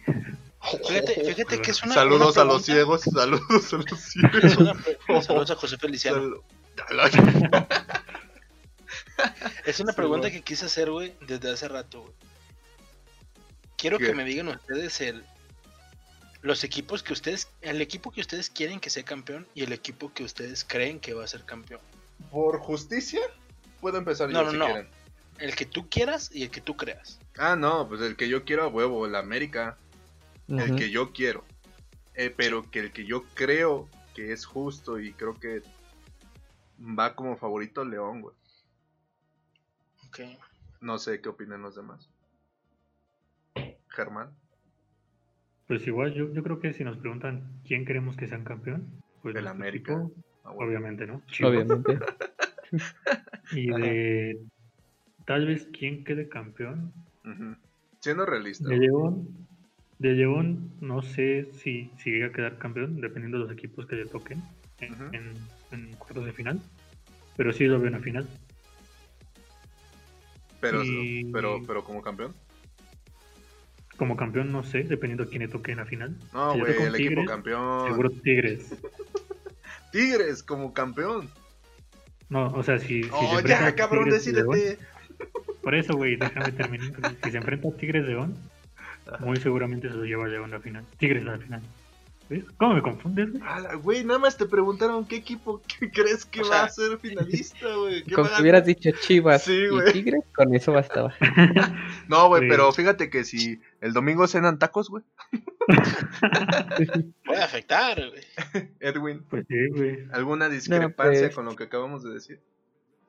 [0.88, 1.94] Fíjate, fíjate que es una.
[1.94, 4.34] Saludos una a los ciegos, saludos a los ciegos.
[4.44, 6.18] Es una pre- Saludos a José Feliciano.
[6.76, 7.10] Sal-
[9.64, 12.12] Es una Sí, pregunta que quise hacer, güey, desde hace rato, güey.
[13.76, 14.06] Quiero ¿Qué?
[14.06, 15.22] que me digan ustedes el.
[16.44, 17.48] Los equipos que ustedes.
[17.62, 21.14] El equipo que ustedes quieren que sea campeón y el equipo que ustedes creen que
[21.14, 21.80] va a ser campeón.
[22.30, 23.22] Por justicia,
[23.80, 24.64] puedo empezar No, yo no, si no.
[24.66, 24.88] quieren.
[25.38, 27.18] El que tú quieras y el que tú creas.
[27.38, 29.78] Ah, no, pues el que yo quiero a huevo, el América.
[30.46, 31.46] El que yo quiero.
[32.12, 35.62] Eh, pero que el que yo creo que es justo y creo que
[36.78, 38.37] va como favorito León, güey.
[40.09, 40.20] Ok.
[40.83, 42.11] No sé qué opinan los demás.
[43.88, 44.37] Germán.
[45.66, 48.87] Pues igual, yo, yo creo que si nos preguntan quién queremos que sean campeón,
[49.22, 49.92] pues El nuestro América.
[49.94, 50.12] equipo,
[50.44, 50.70] Ah, bueno.
[50.70, 51.22] obviamente, ¿no?
[51.29, 51.53] Chivas.
[51.53, 51.98] Obviamente.
[53.53, 53.79] Y Ajá.
[53.85, 54.38] de
[55.27, 56.92] tal vez quién quede campeón.
[58.00, 58.68] Siendo realista.
[58.68, 59.29] De León,
[59.98, 63.96] de León no sé si, si llega a quedar campeón, dependiendo de los equipos que
[63.96, 64.42] le toquen
[64.81, 65.05] en, Ujú.
[65.12, 65.35] en-
[65.70, 66.61] en cuartos de final.
[67.37, 68.27] Pero sí lo veo en la final.
[70.61, 72.35] Pero, y- pero, pero como campeón.
[73.96, 76.16] Como campeón no sé, dependiendo a quién le toque en la final.
[76.33, 77.88] No, Si güey, el equipo campeón.
[77.88, 78.74] Seguro Tigres.
[79.92, 81.28] Tigres como campeón.
[82.28, 84.78] No, o sea, si, si oh, se ya, cabrón, decídete.
[85.62, 86.92] Por eso, güey, déjame terminar.
[87.22, 88.37] Si se enfrenta a Tigres León,
[89.20, 90.85] muy seguramente se lo lleva León a la final.
[90.98, 91.62] Tigres a la final.
[92.35, 92.44] ¿Ves?
[92.59, 93.42] ¿Cómo me confundes, güey?
[93.83, 95.61] Güey, nada más te preguntaron qué equipo
[95.92, 98.03] crees que O va sea, a ser finalista, güey.
[98.05, 99.92] ¿Qué Con que hubieras dicho Chivas Sí, y.
[99.92, 101.14] Tigres, con eso bastaba.
[102.09, 102.49] No, güey, Sí.
[102.51, 105.05] pero fíjate que si el domingo cenan tacos, güey.
[107.25, 108.68] Puede afectar, güey.
[108.81, 109.99] Edwin, Pues sí, güey.
[110.12, 111.35] ¿alguna discrepancia pues.
[111.35, 112.40] con lo que acabamos de decir?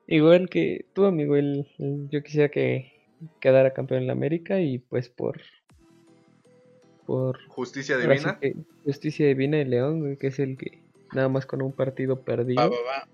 [0.07, 2.93] Igual que tú, amigo, el, el- yo quisiera que
[3.41, 5.41] quedara campeón en la América y pues por
[7.05, 8.39] por Justicia divina.
[8.39, 10.81] que justicia divina de León, güey, que es el que
[11.13, 13.07] nada más con un partido perdido, Va, va, va.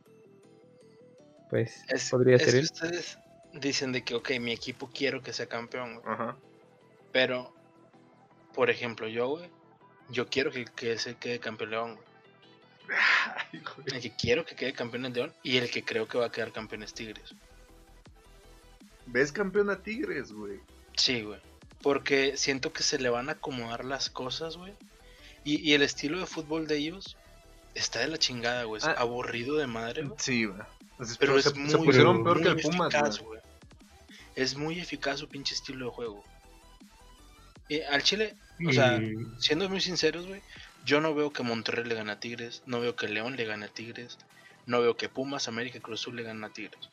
[1.49, 2.63] pues Es, podría es ser que él.
[2.65, 3.17] ustedes
[3.53, 6.05] dicen de que, ok, mi equipo quiero que sea campeón, güey.
[6.05, 6.37] Ajá.
[7.11, 7.53] Pero,
[8.53, 9.49] por ejemplo, yo, güey,
[10.09, 12.07] yo quiero que, que se quede campeón León, güey.
[13.53, 13.87] Ay, güey.
[13.97, 16.31] El que quiero que quede campeón es León y el que creo que va a
[16.31, 17.35] quedar campeón es Tigres.
[19.07, 20.59] ¿Ves campeón a Tigres, güey?
[20.95, 21.39] Sí, güey.
[21.81, 24.73] Porque siento que se le van a acomodar las cosas, güey.
[25.43, 27.17] Y, y el estilo de fútbol de ellos
[27.73, 28.79] está de la chingada, güey.
[28.79, 28.95] Es Ah.
[28.97, 30.17] aburrido de madre, güey.
[30.19, 30.59] Sí, güey.
[30.97, 33.27] Pero pero es se, muy, se pusieron muy peor que el muy Pumas, eficaz, güey.
[33.29, 33.41] güey.
[34.35, 36.23] Es muy eficaz su pinche estilo de juego.
[37.67, 38.35] Y al Chile,
[38.67, 38.99] o sea,
[39.39, 40.41] siendo muy sinceros, güey,
[40.85, 43.65] yo no veo que Monterrey le gane a Tigres, no veo que León le gane
[43.65, 44.17] a Tigres,
[44.65, 46.89] no veo que Pumas, América y Cruz Azul le ganen a Tigres.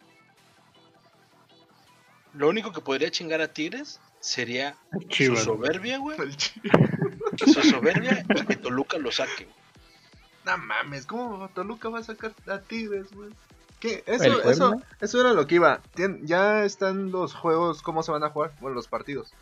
[2.35, 4.77] Lo único que podría chingar a Tigres sería
[5.11, 6.19] su soberbia, güey.
[7.37, 9.45] Su soberbia y que Toluca lo saque.
[9.45, 9.57] güey.
[10.45, 13.31] No mames, ¿cómo Toluca va a sacar a Tigres, güey?
[13.81, 14.03] ¿Qué?
[14.07, 15.81] ¿El Eso, eso, eso era lo que iba.
[15.95, 18.53] Tien- ya están los juegos, ¿cómo se van a jugar?
[18.61, 19.33] Bueno, los partidos.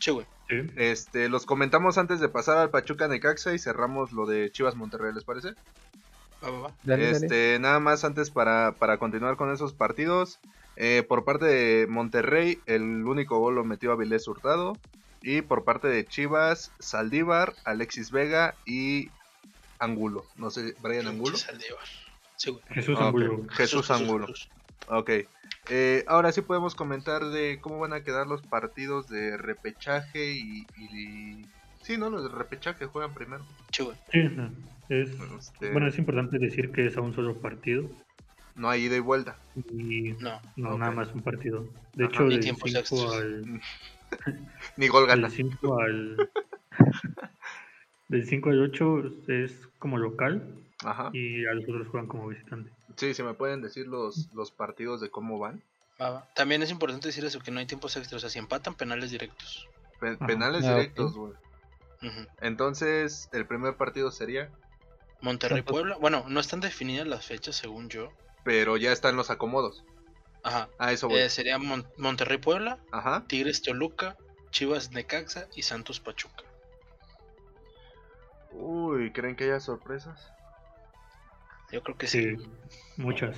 [0.00, 0.26] Sí, güey.
[0.48, 0.56] Sí.
[0.76, 5.12] Este, los comentamos antes de pasar al Pachuca Necaxa y cerramos lo de Chivas Monterrey,
[5.12, 5.54] ¿les parece?
[6.42, 6.72] Va, va, va.
[6.82, 7.16] Dale, dale.
[7.26, 10.38] Este, nada más antes para, para continuar con esos partidos.
[10.76, 14.76] Eh, por parte de Monterrey, el único gol lo metió Avilés Hurtado.
[15.22, 19.08] Y por parte de Chivas, Saldívar, Alexis Vega y
[19.78, 20.26] Angulo.
[20.36, 21.36] No sé, Brian Angulo.
[22.36, 22.58] Sí.
[22.70, 23.14] Jesús Ah, ok.
[23.20, 23.46] Angulo.
[23.50, 24.26] Jesús Angulo.
[24.26, 24.50] Jesús.
[24.88, 25.10] Ok.
[25.70, 30.66] Eh, ahora sí podemos comentar de cómo van a quedar los partidos de repechaje y...
[30.76, 31.46] y-
[31.82, 32.08] Sí, ¿no?
[32.08, 33.44] Los de repechaje juegan primero.
[33.70, 33.86] Sí,
[34.88, 37.88] es, Este, bueno, es importante decir que es a un solo partido
[38.54, 39.36] No hay ida y vuelta.
[39.56, 40.40] y No.
[40.56, 41.66] no nada más un partido.
[41.94, 42.12] De Ajá.
[42.14, 43.12] hecho, Ni del tiempos 5 extras.
[43.12, 43.60] al,
[44.76, 45.28] Ni gol gana.
[45.28, 46.30] del 5 al
[48.08, 50.42] del 5 al 8 es como local
[50.84, 51.10] Ajá.
[51.12, 52.70] y a los otros juegan como visitante.
[52.96, 55.62] Sí, si me pueden decir los, los partidos de cómo van.
[56.00, 56.28] Va, va.
[56.34, 58.18] También es importante decir eso, que no hay tiempos extras.
[58.18, 59.68] O sea, si empatan, penales directos.
[60.00, 60.26] Pe- Ajá.
[60.26, 61.32] penales Ah, directos, güey.
[62.42, 64.50] Entonces, el primer partido sería,
[65.22, 65.62] Monterrey.
[65.62, 65.96] Puebla.
[65.96, 68.12] Bueno, no están definidas las fechas según yo.
[68.44, 69.84] Pero ya están los acomodos.
[70.42, 70.68] Ajá.
[70.78, 71.18] A eso voy.
[71.20, 73.24] Eh, sería Mon- Monterrey, Puebla, Ajá.
[73.26, 74.16] Tigres, Toluca,
[74.50, 76.44] Chivas, Necaxa y Santos, Pachuca.
[78.52, 80.30] Uy, ¿creen que haya sorpresas?
[81.72, 82.36] Yo creo que sí.
[82.36, 82.46] Sí,
[82.96, 83.36] muchas.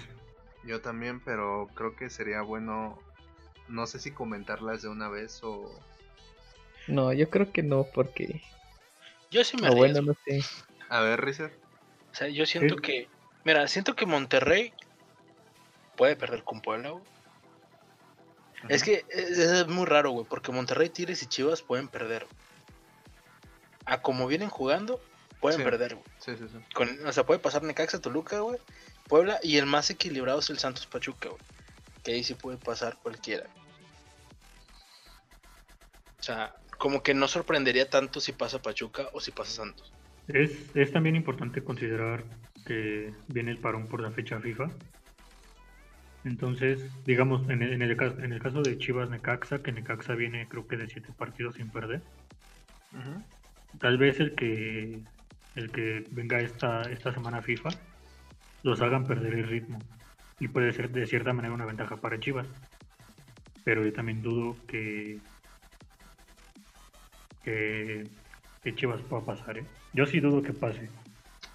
[0.65, 3.01] Yo también, pero creo que sería bueno,
[3.69, 5.81] no sé si comentarlas de una vez o...
[6.89, 8.43] No, yo creo que no, porque
[9.31, 10.41] Yo sí me o bueno, no sé.
[10.89, 11.57] A ver, Rizer.
[12.13, 12.81] O sea, yo siento Sí.
[12.83, 13.09] que.
[13.45, 14.73] Mira, siento que Monterrey
[15.97, 17.05] puede perder con Puebla, güey.
[18.69, 22.27] Es que es, es muy raro, güey, porque Monterrey, Tigres y Chivas pueden perder.
[23.85, 25.01] A como vienen jugando,
[25.41, 25.65] pueden Sí.
[25.65, 26.07] perder, güey.
[26.19, 26.59] Sí, sí, sí.
[26.75, 28.59] Con- o sea, puede pasar Necaxa, Toluca, güey,
[29.09, 31.41] Puebla, y el más equilibrado es el Santos Pachuca, güey.
[32.03, 33.47] Que ahí sí puede pasar cualquiera.
[36.19, 39.93] O sea, como que no sorprendería tanto si pasa Pachuca o si pasa Santos.
[40.29, 42.25] Es, es también importante considerar
[42.67, 44.71] que viene el parón por la fecha FIFA.
[46.27, 50.17] Entonces, digamos, en el, en el, caso, en el caso de Chivas Necaxa, que Necaxa
[50.17, 52.03] viene creo que de siete partidos sin perder,
[53.79, 55.01] tal vez el que
[55.55, 57.69] el que venga esta, esta semana FIFA
[58.65, 59.79] los hagan perder el ritmo.
[60.41, 62.49] Y puede ser de cierta manera una ventaja para Chivas.
[63.63, 65.21] Pero yo también dudo que,
[67.45, 68.03] que,
[68.65, 69.59] que Chivas pueda pasar.
[69.59, 69.67] ¿eh?
[69.93, 70.91] Yo sí dudo que pase.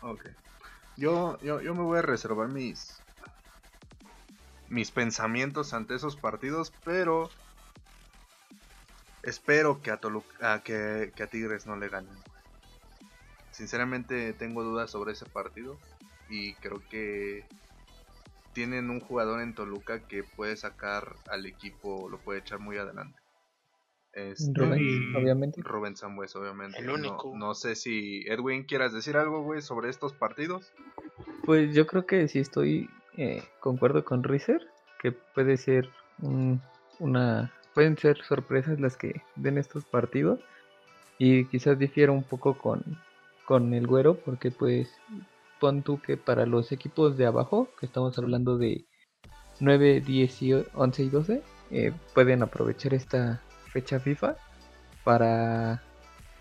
[0.01, 0.29] Ok.
[0.95, 3.01] Yo, yo, yo me voy a reservar mis
[4.71, 7.29] mis pensamientos ante esos partidos, pero
[9.23, 12.15] espero que a Toluca, a que, que a Tigres no le ganen.
[13.51, 15.77] Sinceramente tengo dudas sobre ese partido
[16.29, 17.45] y creo que
[18.53, 23.19] tienen un jugador en Toluca que puede sacar al equipo, lo puede echar muy adelante.
[24.13, 25.61] Este, Rubén, obviamente.
[25.61, 26.79] Rubén Sambues, obviamente.
[26.79, 27.33] El No- único.
[27.37, 30.71] No, sé si Edwin quieras decir algo, güey, sobre estos partidos.
[31.45, 34.61] Pues yo creo que sí estoy, eh, concuerdo con Rizer,
[35.01, 36.61] que puede ser un-
[36.99, 40.39] una, pueden ser sorpresas las que den estos partidos.
[41.17, 42.83] Y quizás difiera un poco con,
[43.45, 44.89] con el güero porque pues
[45.59, 48.85] pon tú que para los equipos de abajo, que estamos hablando de
[49.59, 54.35] 9, 10, y o- 11 y 12, eh, pueden aprovechar esta fecha FIFA
[55.03, 55.81] para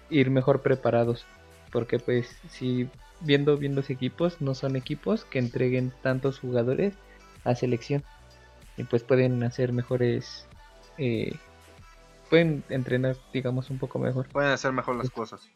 [0.08, 1.26] ir mejor preparados.
[1.70, 2.88] Porque pues si
[3.20, 6.94] viendo viendo los equipos no son equipos que entreguen tantos jugadores
[7.44, 8.02] a selección
[8.76, 10.46] y pues pueden hacer mejores
[10.98, 11.32] eh,
[12.28, 15.48] pueden entrenar digamos un poco mejor Pueden hacer mejor las cosas.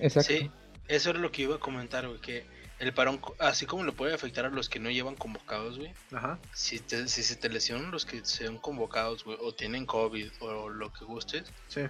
[0.00, 0.50] exacto Sí,
[0.88, 2.44] eso era lo que iba a comentar, güey, que
[2.78, 6.38] el parón, así como le puede afectar a los que no llevan convocados, güey, Ajá.
[6.52, 10.68] si, te- si se te lesionan los que sean convocados, güey, o tienen COVID o
[10.68, 11.82] lo que gustes, Sí.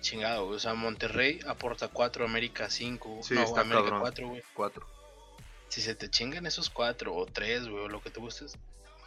[0.00, 4.00] Chingado, güey, o sea, Monterrey aporta 4, América 5, Sí, no, está América cabrón.
[4.00, 4.42] 4, güey.
[4.54, 4.86] Cuatro.
[5.68, 8.56] Si se te chingan esos 4 o 3, güey, o lo que te gustes,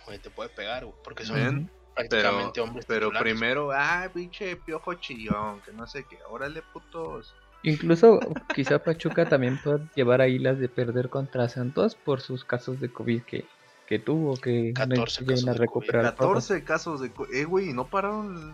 [0.05, 3.33] güey, te puede pegar, güey, porque son Ven, Pero, prácticamente hombres pero titulares, güey.
[3.39, 6.17] primero, ah, pinche piojo chillón, que no sé qué.
[6.29, 7.35] Órale, putos.
[7.63, 8.19] incluso
[8.55, 12.91] quizá Pachuca también pueda llevar ahí las de perder contra Santos por sus casos de
[12.91, 13.45] COVID que,
[13.87, 16.27] que tuvo que no 14 lleguen casos a de recuperar todo.
[16.29, 17.11] 14 casos de.
[17.11, 18.53] co- Eh, güey, ¿y no pararon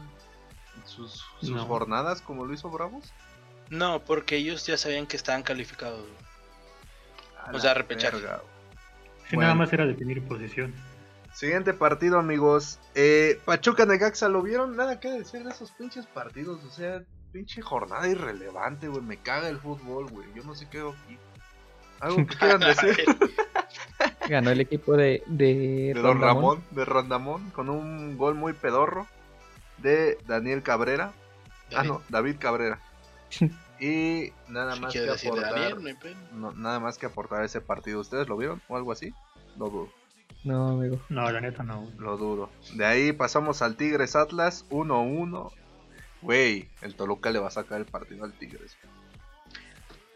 [1.07, 1.65] sus, sus No.
[1.65, 3.11] jornadas como lo hizo Bravos?
[3.69, 6.05] No, porque ellos ya sabían que estaban calificados.
[7.45, 8.41] A O sea, verga.
[9.29, 9.41] Sí, Bueno.
[9.43, 10.73] nada más era definir posición.
[11.33, 12.79] Siguiente partido, amigos.
[12.95, 14.75] Eh, Pachuca Necaxa, ¿lo vieron?
[14.75, 16.63] Nada que decir de esos pinches partidos.
[16.65, 19.01] O sea, pinche jornada irrelevante, güey.
[19.03, 20.27] Me caga el fútbol, güey.
[20.35, 21.17] Yo no sé qué hago aquí.
[21.99, 22.97] ¿Algo que quieran decir?
[24.27, 26.21] Ganó el equipo de, de, de Don Rondamón.
[26.21, 29.07] Ramón, de Rondamón, con un gol muy pedorro
[29.81, 31.13] de Daniel Cabrera.
[31.75, 32.79] Ah, no, David Cabrera.
[33.81, 35.53] Y nada más que aportar.
[35.53, 36.15] Daniel, no hay pedo.
[36.33, 38.01] no- nada más que aportar a ese partido.
[38.01, 39.13] ¿Ustedes lo vieron o algo así?
[39.57, 39.89] Lo dudo.
[40.43, 40.99] No, amigo.
[41.07, 41.89] No, la neta no.
[41.97, 42.49] Lo dudo.
[42.73, 45.53] De ahí pasamos al Tigres Atlas 1-1.
[46.21, 48.75] Güey, el Toluca le va a sacar el partido al Tigres.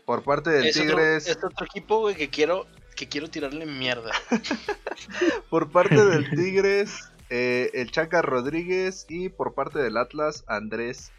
[0.06, 3.66] Por parte del Es otro, Tigres, es otro equipo, güey, que quiero, que quiero tirarle
[3.66, 4.12] mierda.
[5.50, 11.12] por parte del Tigres, eh, el Chaca Rodríguez y por parte del Atlas, Andrés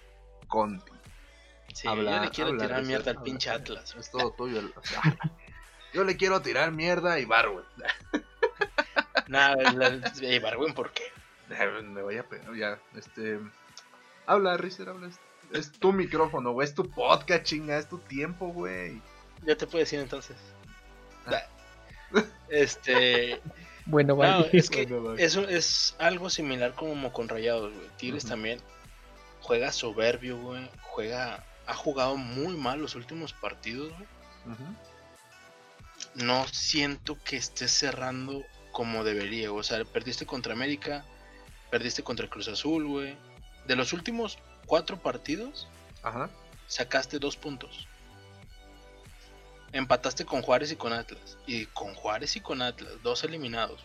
[0.48, 0.92] Conti.
[1.72, 3.94] Sí, Habla- yo le quiero habla, tirar mierda al pinche Atlas.
[3.98, 4.60] Es todo tuyo.
[4.60, 5.00] el- o sea,
[5.92, 7.64] yo le quiero tirar mierda y Barwen.
[9.28, 11.04] Nada, la- ey, Barwen, ¿por qué?
[11.82, 12.78] Me voy a pegar ya.
[12.96, 13.38] Este.
[14.26, 15.08] Habla, Rizer, habla.
[15.08, 15.20] Es,
[15.52, 16.66] es tu micrófono, güey.
[16.66, 17.76] Es tu podcast, chinga.
[17.78, 19.00] Es tu tiempo, güey.
[19.42, 20.36] Ya te puedo decir entonces.
[21.26, 21.42] Ah.
[22.48, 23.40] Este.
[23.86, 24.48] Bueno, No, vale.
[24.52, 27.88] es que Bueno, eso es algo similar como con Rayados, güey.
[27.98, 28.60] Tigres también
[29.40, 30.68] juega soberbio, güey.
[30.82, 31.44] Juega.
[31.66, 34.56] Ha jugado muy mal los últimos partidos, güey.
[36.14, 38.42] No siento que esté cerrando
[38.72, 39.52] como debería.
[39.52, 41.04] O sea, perdiste contra América,
[41.70, 43.16] perdiste contra Cruz Azul, güey.
[43.66, 45.68] De los últimos cuatro partidos,
[46.02, 46.30] Ajá.
[46.66, 47.86] sacaste dos puntos.
[49.74, 51.36] Empataste con Juárez y con Atlas.
[51.48, 53.84] Y con Juárez y con Atlas, dos eliminados.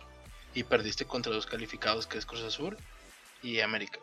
[0.54, 2.78] Y perdiste contra dos calificados, que es Cruz Azul
[3.42, 4.00] y América.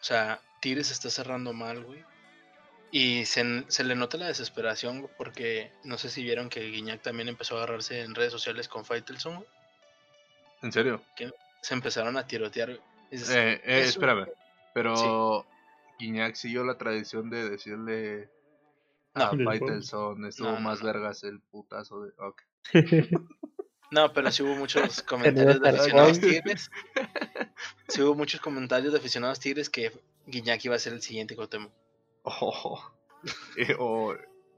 [0.00, 2.04] O sea, Tigres está cerrando mal, güey.
[2.92, 7.28] Y se, se le nota la desesperación porque no sé si vieron que Guiñac también
[7.28, 9.34] empezó a agarrarse en redes sociales con Faitelson.
[9.34, 9.48] güey.
[10.62, 11.02] ¿En serio?
[11.60, 12.80] Se empezaron a tirotear.
[13.10, 14.28] Dices, Eh, eh, espérame.
[14.74, 15.44] Pero.
[15.98, 18.30] Guiñac siguió la tradición de decirle.
[19.30, 19.44] A No.
[19.44, 20.86] Faitelson estuvo No, más no.
[20.86, 22.12] vergas el putazo de.
[22.18, 22.42] Ok.
[23.90, 26.70] No, pero sí hubo muchos comentarios de aficionados tigres.
[27.88, 31.72] Sí hubo muchos comentarios de aficionados tigres que Guiñac iba a ser el siguiente Cuauhtémoc.
[32.24, 32.78] Oh.
[33.56, 34.14] Eh, o-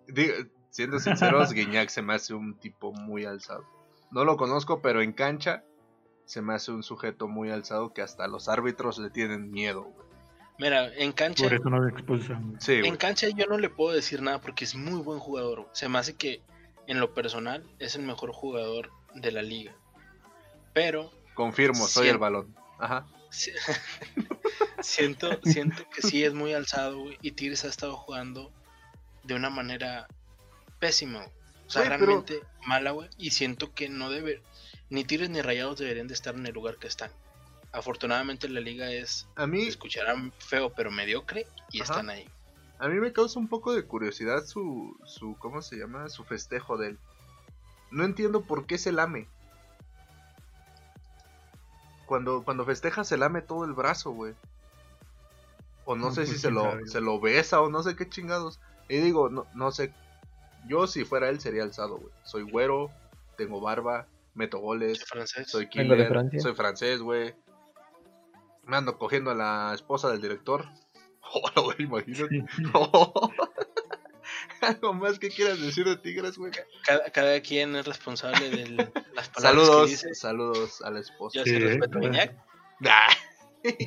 [0.08, 0.34] digo,
[0.70, 3.64] siendo sinceros, Guiñac se me hace un tipo muy alzado.
[4.10, 5.62] No lo conozco, pero en cancha
[6.24, 9.82] se me hace un sujeto muy alzado que hasta los árbitros le tienen miedo.
[9.84, 10.08] güey.
[10.60, 12.50] Mira, en cancha, Por eso no lo expulsan.
[12.50, 12.60] güey.
[12.60, 15.66] Sí, en cancha yo no le puedo decir nada porque es muy buen jugador.
[15.72, 16.42] Se me hace que
[16.86, 19.74] en lo personal es el mejor jugador de la liga.
[20.74, 22.54] Pero Confirmo, soy el balón.
[22.78, 23.06] Ajá.
[23.30, 23.52] si-
[24.82, 27.16] siento, siento que sí es muy alzado, güey.
[27.22, 28.52] Y Tigres ha estado jugando
[29.24, 30.08] de una manera
[30.78, 31.30] pésima, güey.
[31.66, 33.08] O sea, pero- realmente mala, güey.
[33.16, 34.42] Y siento que no debe.
[34.90, 37.10] Ni Tigres ni Rayados deberían de estar en el lugar que están.
[37.72, 41.46] Afortunadamente la liga es, A mí, escucharán feo, pero mediocre.
[41.70, 41.92] Y Ajá.
[41.92, 42.28] están ahí.
[42.78, 46.08] a mí me causa un poco de curiosidad su, su, ¿cómo se llama?
[46.08, 46.98] Su festejo de él.
[47.90, 49.28] No entiendo por qué se lame.
[52.06, 54.34] Cuando, cuando festeja se lame todo el brazo, güey.
[55.84, 56.86] O no, No, sé pues, si se lo, sabe.
[56.88, 58.58] se lo besa o no sé qué chingados.
[58.88, 59.92] Y digo, no, no sé.
[60.66, 62.12] Yo si fuera él sería alzado, güey.
[62.24, 62.90] Soy güero,
[63.36, 65.04] tengo barba, meto goles,
[65.46, 67.34] Soy killer, soy francés, güey.
[68.70, 70.66] Me ando cogiendo a la esposa del director.
[71.32, 72.44] Oh, güey, imagínate.
[74.62, 76.52] Algo más que quieras decir de Tigres, güey.
[76.84, 78.66] Cada, cada quien es responsable de
[79.14, 80.14] las palabras Saludos, que dice.
[80.14, 81.38] saludos a la esposa.
[81.38, 82.04] Yo Sí, sí respeto a.
[82.04, 82.34] Iñak.
[82.80, 83.08] Nah,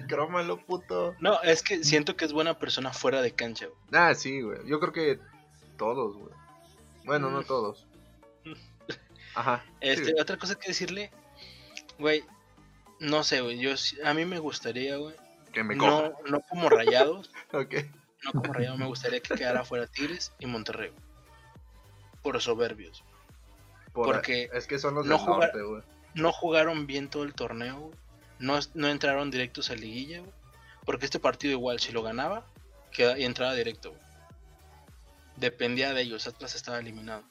[0.07, 1.15] crómalo, puto.
[1.19, 3.65] No, es que siento que es buena persona fuera de cancha.
[3.67, 3.77] güey.
[3.91, 4.59] Ah, sí, güey.
[4.65, 5.19] Yo creo que
[5.77, 6.33] todos, güey.
[7.05, 7.45] Bueno, no Mm.
[7.45, 7.87] todos.
[9.35, 9.65] Ajá.
[9.81, 10.13] Este, sí.
[10.19, 11.11] otra cosa que decirle,
[11.99, 12.23] güey,
[13.03, 13.71] no sé, güey, yo
[14.03, 15.15] a mí me gustaría, güey,
[15.51, 15.91] Que me coja.
[16.25, 17.75] no, no como rayados, Ok.
[18.23, 20.91] no como rayados, me gustaría que quedara fuera Tigres y Monterrey.
[22.21, 23.03] Por soberbios.
[23.93, 25.83] Por- Porque es que son los no del jugar- norte, güey.
[26.15, 27.93] No jugaron bien todo el torneo, güey.
[28.39, 30.31] No, no entraron directos a liguilla, güey.
[30.85, 32.45] Porque este partido igual, si lo ganaba,
[32.91, 34.01] queda, y entraba directo, güey.
[35.37, 37.23] Dependía de ellos, Atlas estaba eliminado.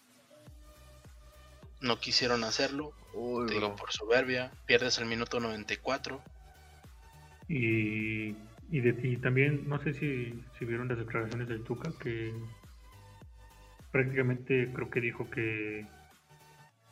[1.82, 3.76] No quisieron hacerlo, Uy, te digo, bro.
[3.76, 4.52] por soberbia.
[4.66, 6.22] Pierdes al minuto 94.
[7.48, 8.28] Y,
[8.70, 12.32] y, de- y también, no sé si, si vieron las declaraciones del Tuca, que
[13.90, 15.86] prácticamente creo que dijo que,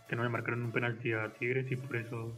[0.09, 2.35] que no le marcaron un penalti a Tigres y por eso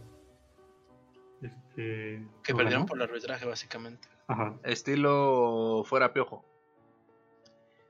[1.42, 2.86] este, Que perdieron ganó.
[2.86, 4.06] por el arbitraje, básicamente.
[4.28, 4.54] Ajá.
[4.62, 6.44] Estilo fuera piojo.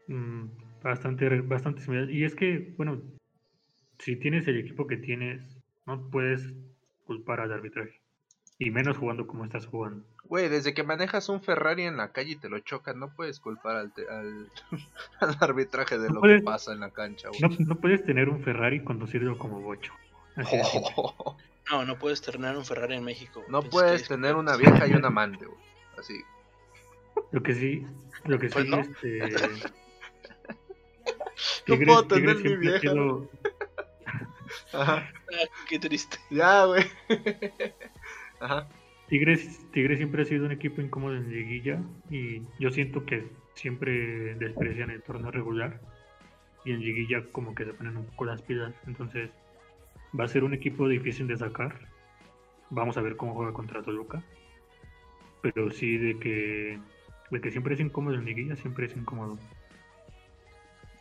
[0.06, 0.46] Mm,
[0.82, 2.10] bastante, bastante similar.
[2.10, 3.02] Y es que, bueno,
[4.02, 5.40] si tienes el equipo que tienes,
[5.86, 6.52] no puedes
[7.06, 8.00] culpar al arbitraje.
[8.58, 10.04] Y menos jugando como estás jugando.
[10.24, 13.38] Güey, desde que manejas un Ferrari en la calle y te lo chocan, no puedes
[13.40, 14.48] culpar al, te- al,
[15.20, 17.40] al arbitraje de No lo puedes- que pasa en la cancha, güey.
[17.40, 19.92] No, no puedes tener un Ferrari y conducirlo como bocho.
[20.36, 20.92] Así de simple.
[21.70, 23.44] No, no puedes tener un Ferrari en México.
[23.48, 25.58] No puedes tener una vieja y un amante, güey.
[25.96, 26.14] Así.
[27.30, 27.86] Lo que sí,
[28.24, 28.78] lo que Pues sí, no.
[28.80, 29.18] este,
[31.66, 33.30] No Tigres- puedo tener Tigres mi ha vieja, sido-
[34.72, 35.10] Ajá.
[35.32, 36.18] Ah, qué triste.
[36.30, 36.84] Ya, güey.
[38.40, 38.68] Ajá.
[39.08, 44.34] Tigres, Tigres siempre ha sido un equipo incómodo en liguilla y yo siento que siempre
[44.36, 45.80] desprecian el torneo regular
[46.64, 48.74] y en liguilla como que se ponen un poco las pilas.
[48.86, 49.30] Entonces
[50.18, 51.78] va a ser un equipo difícil de sacar.
[52.70, 54.22] Vamos a ver cómo juega contra Toluca.
[55.42, 56.78] Pero sí de que,
[57.30, 59.38] de que siempre es incómodo en liguilla, siempre es incómodo.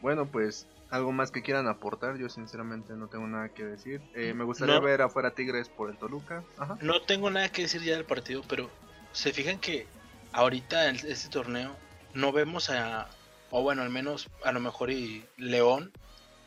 [0.02, 2.18] Bueno, pues algo más que quieran aportar.
[2.18, 4.02] Yo sinceramente no tengo nada que decir.
[4.14, 4.82] Eh, me gustaría No.
[4.82, 6.44] ver afuera Tigres por el Toluca.
[6.58, 6.78] Ajá.
[6.82, 8.70] No tengo nada que decir ya del partido, pero
[9.14, 9.88] se fijan que
[10.34, 11.76] ahorita en este torneo
[12.14, 13.10] no vemos a,
[13.50, 15.92] o bueno, al menos a lo mejor y León,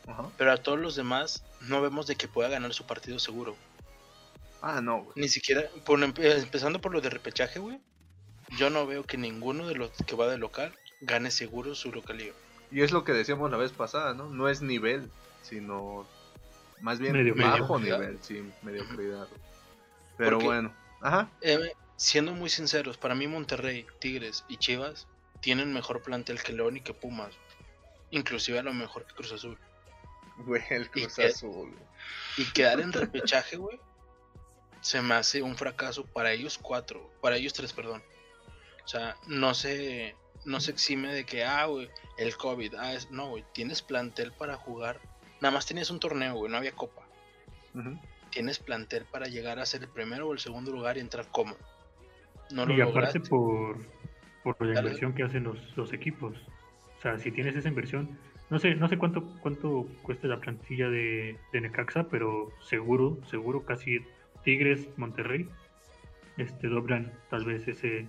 [0.06, 0.30] Ajá.
[0.38, 3.56] pero a todos los demás no vemos de que pueda ganar su partido seguro.
[4.62, 5.12] Ah, no, güey.
[5.16, 7.80] Ni siquiera, por, empe- empezando por lo de repechaje, güey,
[8.58, 12.34] yo no veo que ninguno de los que va de local gane seguro su localidad.
[12.70, 14.28] Y es lo que decíamos la vez pasada, ¿no?
[14.28, 15.10] No es nivel,
[15.42, 16.06] sino
[16.80, 17.58] más bien Mediocridad.
[17.60, 19.28] bajo nivel, sí, mediocridad.
[20.16, 21.28] Pero Porque- bueno, ajá.
[21.40, 25.06] Eh, siendo muy sinceros, para mí Monterrey, Tigres y Chivas
[25.40, 27.32] tienen mejor plantel que León y que Pumas.
[28.10, 29.58] Inclusive a lo mejor que Cruz Azul.
[30.38, 31.18] Güey, el ¿Y Cruz?
[31.18, 31.50] Azul.
[31.70, 31.72] güey.
[32.38, 33.78] Y quedar en repechaje, güey,
[34.80, 38.02] se me hace un fracaso para ellos cuatro, para ellos tres, perdón.
[38.84, 40.14] O sea, no se,
[40.44, 44.32] no se exime de que, ah, güey, el COVID, ah, es, no, güey, tienes plantel
[44.32, 45.00] para jugar.
[45.40, 47.02] Nada más tenías un torneo, güey, no había copa.
[48.30, 51.58] Tienes plantel para llegar a ser el primero o el segundo lugar y entrar cómodo.
[52.50, 53.20] No lo Y aparte lograste.
[53.20, 53.78] por,
[54.42, 54.80] por la Dale.
[54.80, 56.36] inversión que hacen los, los equipos.
[56.98, 58.18] O sea, si tienes esa inversión,
[58.50, 63.64] no sé, no sé cuánto, cuánto cuesta la plantilla de, de Necaxa, pero seguro, seguro
[63.64, 63.98] casi
[64.44, 65.48] Tigres, Monterrey,
[66.36, 68.06] este doblan tal vez ese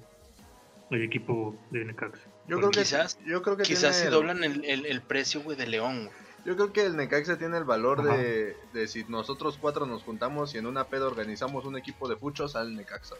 [0.91, 2.21] el equipo de Necaxa.
[2.47, 5.41] Yo creo que Quizás- yo creo que Quizás si el- doblan el, el- el precio,
[5.41, 6.17] güey, de León, güey.
[6.45, 10.53] Yo creo que el Necaxa tiene el valor de, de si nosotros cuatro nos juntamos
[10.53, 13.15] y en una peda organizamos un equipo de puchos al Necaxa.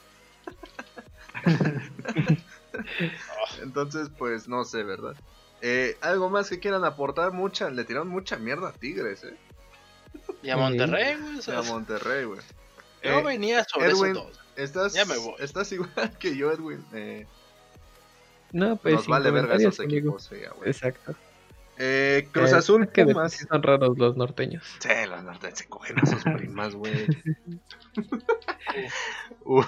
[3.61, 5.15] Entonces, pues no sé, ¿verdad?
[5.61, 9.35] Eh, algo más que quieran aportar, mucha, le tiraron mucha mierda a Tigres, eh.
[10.43, 10.57] Y a.
[10.57, 11.39] Monterrey, güey.
[11.47, 12.39] Y a Monterrey, güey.
[13.03, 14.39] yo Eh, venía sobre Edwin, esos dos.
[14.55, 15.33] Estás, Ya me voy.
[15.39, 16.85] estás igual que yo, Edwin.
[16.93, 17.25] Eh,
[18.51, 19.97] No, pues nos vale verga esos amigo.
[19.99, 20.69] equipos, sí, ya, güey.
[20.69, 21.15] Exacto.
[21.77, 23.33] Eh, Cruz Eh, Azul, Pumas.
[23.33, 24.63] sí son raros los norteños.
[24.79, 26.93] Sí, los norteños se cogen a sus primas, güey.
[29.45, 29.63] Uh.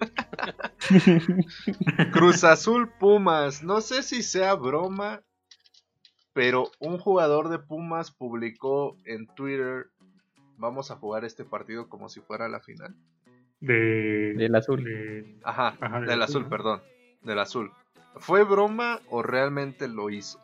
[2.12, 3.62] Cruz Azul Pumas.
[3.62, 5.22] No sé si sea broma,
[6.32, 9.86] pero un jugador de Pumas publicó en Twitter:
[10.56, 12.94] Vamos a jugar este partido como si fuera la final.
[13.60, 14.82] De, Del azul.
[14.84, 16.48] de- Ajá, Ajá, del, del azul, azul, ¿no?
[16.48, 16.82] perdón.
[17.22, 17.72] Del azul.
[18.16, 20.40] ¿Fue broma o realmente lo hizo?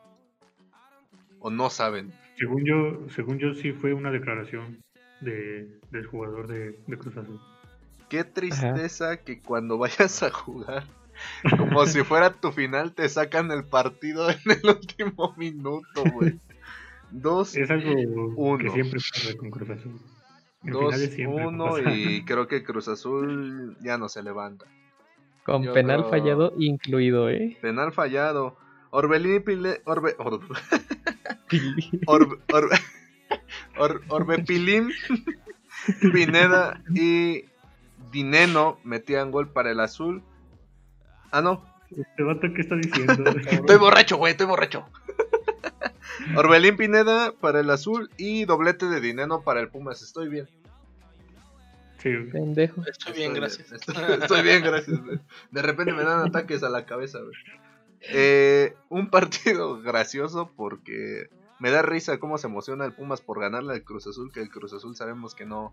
[1.41, 2.12] ¿O no saben?
[2.37, 4.83] Según yo, según yo sí fue una declaración
[5.21, 7.41] de, del jugador de, de Cruz Azul.
[8.09, 10.85] Qué tristeza que cuando vayas a jugar,
[11.57, 16.39] como si fuera tu final, te sacan el partido en el último minuto, güey.
[17.11, 17.93] Dos, Es algo
[18.37, 18.59] Uno.
[18.59, 20.01] que siempre pasa con Cruz Azul.
[20.62, 21.95] Uno pasa.
[21.95, 24.67] y creo que Cruz Azul ya no se levanta.
[25.47, 27.57] Con Yo penal creo- fallado incluido, ¿eh?
[27.63, 28.57] Penal fallado.
[28.91, 29.81] Orbelín Pile...
[29.85, 30.15] Orbe...
[30.19, 30.41] Or-
[32.07, 32.37] Orbe...
[32.53, 32.77] Orbe...
[33.79, 34.91] Or- Orbepilín,
[36.13, 37.45] Pineda y
[38.11, 40.23] Dineno metían gol para el azul.
[41.31, 41.65] Ah, no.
[41.91, 43.31] Este vato, ¿qué está diciendo?
[43.51, 44.87] Estoy borracho, güey, estoy borracho.
[46.37, 50.03] Orbelín Pineda para el azul y doblete de Dineno para el Pumas.
[50.03, 50.49] Estoy bien.
[51.99, 52.83] Sí, Pendejo.
[52.87, 53.73] Estoy bien, gracias.
[53.73, 55.03] Estoy, estoy bien, gracias.
[55.05, 55.21] güey.
[55.51, 57.35] De repente me dan ataques a la cabeza, güey.
[58.01, 61.29] Eh, un partido gracioso porque
[61.59, 64.51] me da risa cómo se emociona el Pumas por ganarle al Cruz Azul, que el
[64.51, 65.73] Cruz Azul sabemos que no.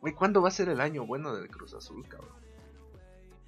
[0.00, 2.34] Güey, ¿cuándo va a ser el año bueno del Cruz Azul, cabrón?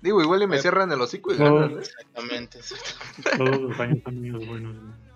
[0.00, 1.56] Digo, igual y me cierran el hocico y no.
[1.56, 1.80] ganan, ¿eh?
[1.80, 3.36] Exactamente, exactamente.
[3.36, 4.76] todos los años son años buenos.
[4.76, 5.07] güey.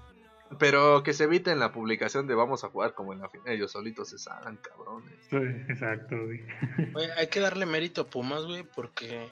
[0.58, 3.48] Pero que se eviten la publicación de vamos a jugar como en la final.
[3.48, 5.12] Ellos solitos se salan, cabrones.
[5.30, 5.36] Sí,
[5.68, 6.40] Exacto, güey.
[6.92, 9.28] Güey, hay que darle mérito a Pumas, güey, porque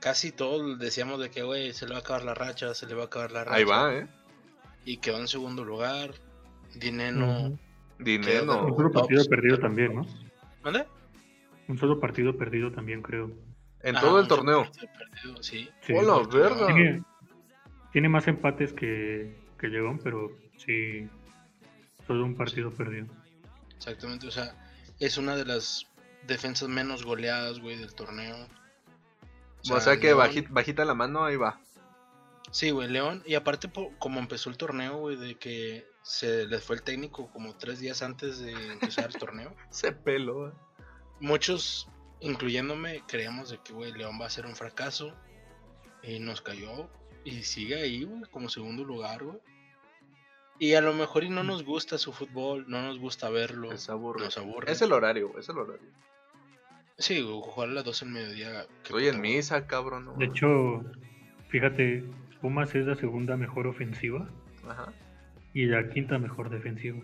[0.00, 2.94] casi todos decíamos de que, güey, se le va a acabar la racha, se le
[2.94, 3.56] va a acabar la racha.
[3.56, 4.06] Ahí va, ¿eh?
[4.84, 6.12] Y quedó en segundo lugar.
[6.74, 7.40] Dineno.
[7.46, 7.58] Ujú.
[7.98, 8.64] Dinero.
[8.66, 10.06] Un solo partido Tops, perdido pero- también, ¿no?
[10.64, 10.86] ¿Mande?
[11.68, 13.30] Un solo partido perdido también, creo.
[13.82, 14.62] En Ah, todo el un solo torneo.
[14.64, 15.68] partido perdido, sí.
[15.82, 16.66] Sí, ¡Hola, verga!
[16.66, 17.02] Tiene,
[17.92, 20.30] tiene más empates que, que León, pero
[20.64, 21.08] sí,
[22.06, 23.06] solo un partido perdido.
[23.76, 24.54] Exactamente, o sea,
[25.00, 25.86] es una de las
[26.26, 28.36] defensas menos goleadas, güey, del torneo.
[29.70, 31.60] O sea que León- bajita, bajita la mano, ahí va.
[32.50, 33.22] Sí, güey, León.
[33.26, 37.30] Y aparte, po- como empezó el torneo, güey, de que se les fue el técnico
[37.30, 39.54] como tres días antes de empezar el torneo.
[39.70, 40.52] Se pelo, ¿eh?
[41.20, 41.88] Muchos,
[42.20, 45.14] incluyéndome, creíamos de que, güey, León va a ser un fracaso.
[46.02, 46.90] Y nos cayó.
[47.24, 49.38] Y sigue ahí, güey, como segundo lugar, güey.
[50.62, 53.72] Y a lo mejor y no nos gusta su fútbol, no nos gusta verlo.
[53.72, 54.26] Es aburre.
[54.26, 54.70] Nos aburre.
[54.70, 55.88] Es el horario, es el horario.
[56.98, 58.66] Sí, güey, jugar a las 12 del mediodía.
[58.84, 60.04] Estoy en misa, cabrón.
[60.04, 60.84] no De hecho,
[61.48, 62.04] fíjate,
[62.40, 64.30] Pumas es la segunda mejor ofensiva
[64.68, 64.92] Ajá.
[65.52, 67.02] y la quinta mejor defensiva.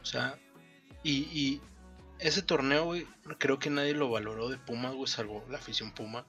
[0.00, 0.38] O sea,
[1.02, 1.60] y, y
[2.20, 3.08] ese torneo, güey,
[3.38, 6.26] creo que nadie lo valoró de Pumas, güey, salvo la afición Puma.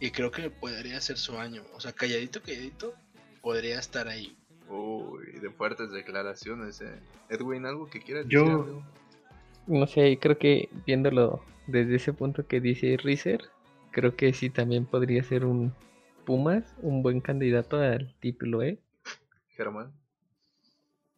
[0.00, 1.64] Y creo que podría ser su año.
[1.74, 2.94] O sea, calladito, calladito,
[3.42, 4.36] podría estar ahí.
[4.68, 6.98] Uy, de fuertes declaraciones, eh.
[7.28, 8.54] Edwin, ¿algo que quieras Yo- decir?
[8.60, 8.82] amigo?
[9.66, 13.42] No sé, creo que viéndolo desde ese punto que dice Rizer,
[13.90, 15.72] creo que sí también podría ser un
[16.24, 18.78] Pumas, un buen candidato al título, ¿eh?
[19.56, 19.90] Germán.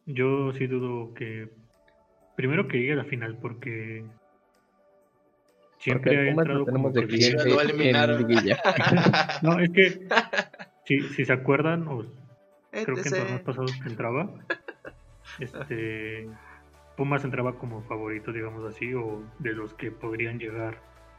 [0.07, 1.49] Yo sí dudo que.
[2.35, 4.03] Primero que llegue a la final, porque.
[5.77, 8.09] Siempre Porque ha entrado lo tenemos como de que eliminar.
[8.19, 8.59] liguilla.
[9.43, 10.07] No, es que.
[10.85, 12.05] Si, si se acuerdan, o
[12.71, 14.29] creo que en torneos pasados que entraba.
[15.39, 16.29] Este.
[16.95, 20.77] Pumas entraba como favorito, digamos así, o de los que podrían llegar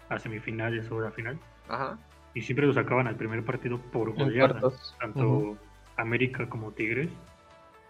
[0.09, 1.39] a semifinales o a la final.
[1.69, 1.99] Ajá.
[2.33, 4.61] Y siempre lo sacaban al primer partido por goleada.
[5.01, 5.59] Tanto.
[5.99, 7.11] América como Tigres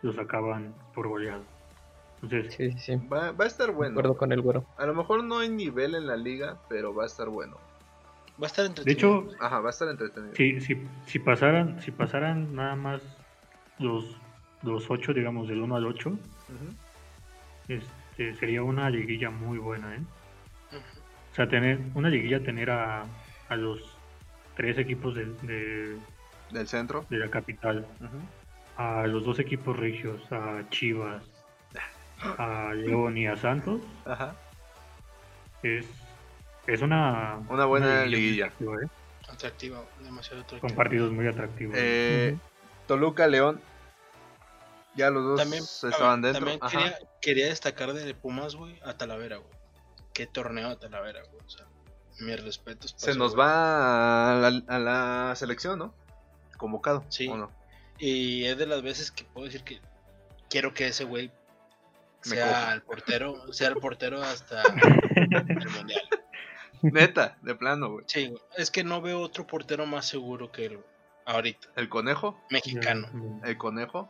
[0.02, 1.42] lo sacaban por goleada.
[2.22, 3.06] Entonces, Sí, sí, sí.
[3.08, 3.92] Va, va a estar De bueno.
[3.92, 4.64] acuerdo con el güero.
[4.78, 7.56] A lo mejor no hay nivel en la liga, pero va a estar bueno.
[8.40, 9.20] Va a estar de entretenido.
[9.30, 10.34] hecho, Ajá, va a estar entretenido.
[10.34, 10.76] si, si,
[11.06, 13.00] si pasaran, si pasaran nada más
[13.78, 14.04] los,
[14.62, 16.74] los ocho, digamos, del 1 al 8, Ujú.
[17.68, 20.00] este, sería una liguilla muy buena, ¿eh?
[21.32, 23.04] O sea, tener una liguilla, tener a,
[23.48, 23.78] a los
[24.56, 25.98] tres equipos de, de,
[26.50, 27.04] Del centro.
[27.10, 27.86] de la capital,
[28.76, 31.22] a los dos equipos regios, a Chivas,
[32.38, 34.34] a León y a Santos, Ajá.
[35.62, 35.86] es,
[36.66, 38.46] es una, Una buena muy liguilla.
[38.46, 38.88] atractiva, ¿eh?
[39.28, 40.60] Atractiva, demasiado atractiva.
[40.60, 41.74] Con partidos muy atractivos.
[41.78, 42.36] Eh,
[42.86, 43.60] Toluca, León.
[44.94, 46.46] Ya los dos También, estaban dentro.
[46.46, 49.50] también quería, quería destacar de Pumas, güey, a Talavera, güey.
[50.14, 51.42] Qué torneo a Talavera, güey.
[51.46, 51.66] O sea,
[52.20, 52.94] mis respetos.
[52.96, 53.46] Se nos güey.
[53.46, 55.94] va a la, a la selección, ¿no?
[56.56, 57.04] Convocado.
[57.10, 57.28] Sí.
[57.28, 57.50] ¿o no?
[57.98, 59.80] Y es de las veces que puedo decir que
[60.48, 61.30] quiero que ese güey
[62.22, 64.62] sea el portero, sea el portero hasta
[65.16, 66.00] el mundial.
[66.82, 68.04] Neta, de plano, güey.
[68.08, 68.42] Sí, güey.
[68.56, 70.80] es que no veo otro portero más seguro que él
[71.24, 72.40] ahorita, El conejo.
[72.50, 73.08] mexicano.
[73.44, 74.08] El conejo.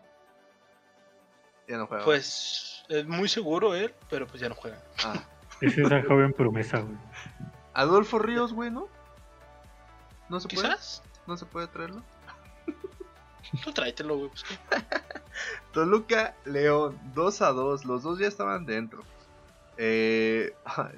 [1.69, 2.05] Ya no juega.
[2.05, 4.83] Pues es muy seguro él, pero pues ya no juega.
[5.05, 5.23] Ah.
[5.63, 6.99] Es esa joven promesa, güey.
[7.73, 8.89] Adolfo Ríos, güey, ¿no?
[10.29, 10.69] No se puede.
[10.69, 11.03] Quizás.
[11.27, 12.03] ¿No se puede traerlo?
[13.65, 14.29] Tú tráetelo, güey.
[14.29, 14.45] Pues.
[15.73, 17.87] Toluca, León, 2 a 2.
[17.87, 19.03] Los dos ya estaban dentro.
[19.79, 20.55] Eh,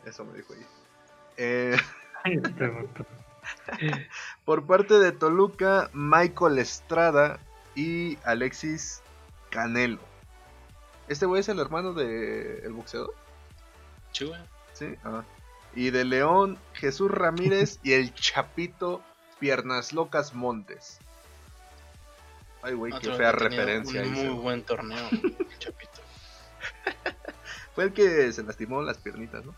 [0.07, 0.67] eso me dijo ahí.
[1.39, 1.77] Eh,
[4.45, 7.39] por parte de Toluca, Michael Estrada
[7.77, 9.03] y Alexis
[9.51, 10.01] Canelo.
[11.07, 13.15] ¿Este güey es el hermano del el boxeador?
[14.19, 14.41] Güey.
[14.73, 14.97] Sí.
[15.05, 15.23] Ah.
[15.75, 19.01] Y de León, Jesús Ramírez y el Chapito
[19.39, 20.99] Piernas Locas Montes.
[22.63, 26.01] Ay, güey, qué fea referencia Un muy buen torneo, el Chapito.
[27.77, 29.55] Fue el que se lastimó las piernitas, ¿no?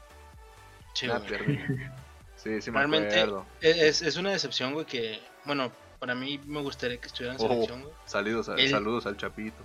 [1.01, 1.27] Sí, güey.
[1.27, 1.95] piernita.
[2.37, 3.47] Sí, sí me Realmente acuerdo.
[3.61, 7.49] es, es una decepción, güey, que, bueno, para mí me gustaría que estuviera en Oh.
[7.49, 7.95] selección, güey.
[8.07, 9.63] Saludos, a- El- saludos al Chapito.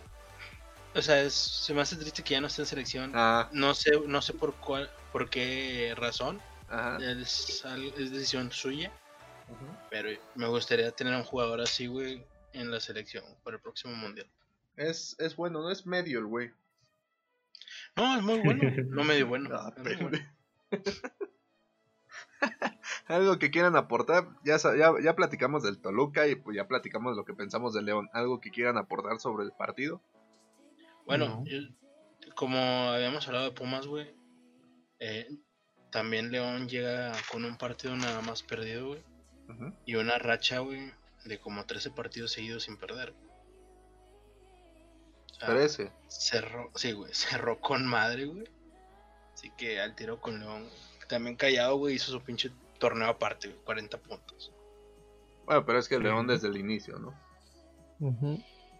[0.93, 3.11] O sea, es, se me hace triste que ya no esté en selección.
[3.15, 6.41] Ah, No sé, no sé por cuál, por qué razón.
[6.69, 6.97] ajá.
[7.01, 7.63] Es,
[7.97, 8.91] es decisión suya.
[9.47, 9.65] Ujú.
[9.91, 13.93] Pero me gustaría tener a un jugador así, güey, en la selección para el próximo
[13.95, 14.27] mundial.
[14.75, 16.51] Es, es bueno, no es medio el güey.
[17.95, 18.61] No, es muy bueno.
[18.89, 19.49] No medio bueno.
[19.53, 20.34] Ah, es muy bueno.
[23.07, 27.25] Algo que quieran aportar, ya, ya, ya platicamos del Toluca y pues ya platicamos lo
[27.25, 28.09] que pensamos del León.
[28.13, 30.01] Algo que quieran aportar sobre el partido.
[31.05, 31.43] Bueno, No.
[31.45, 34.15] yo- como habíamos hablado de Pumas, güey,
[34.99, 35.27] eh,
[35.91, 39.03] también León llega con un partido nada más perdido, güey,
[39.85, 40.91] y una racha, güey,
[41.25, 43.13] de como 13 partidos seguidos sin perder.
[45.31, 45.91] O sea, Parece.
[46.07, 47.13] cerró, sí, güey,
[47.45, 48.47] cerró con madre, güey.
[49.45, 50.63] Así que al tiro con León.
[51.07, 54.51] También callado, güey, hizo su pinche torneo aparte, güey, 40 puntos.
[55.45, 55.99] Bueno, pero es que.
[55.99, 57.13] León desde el inicio, ¿no?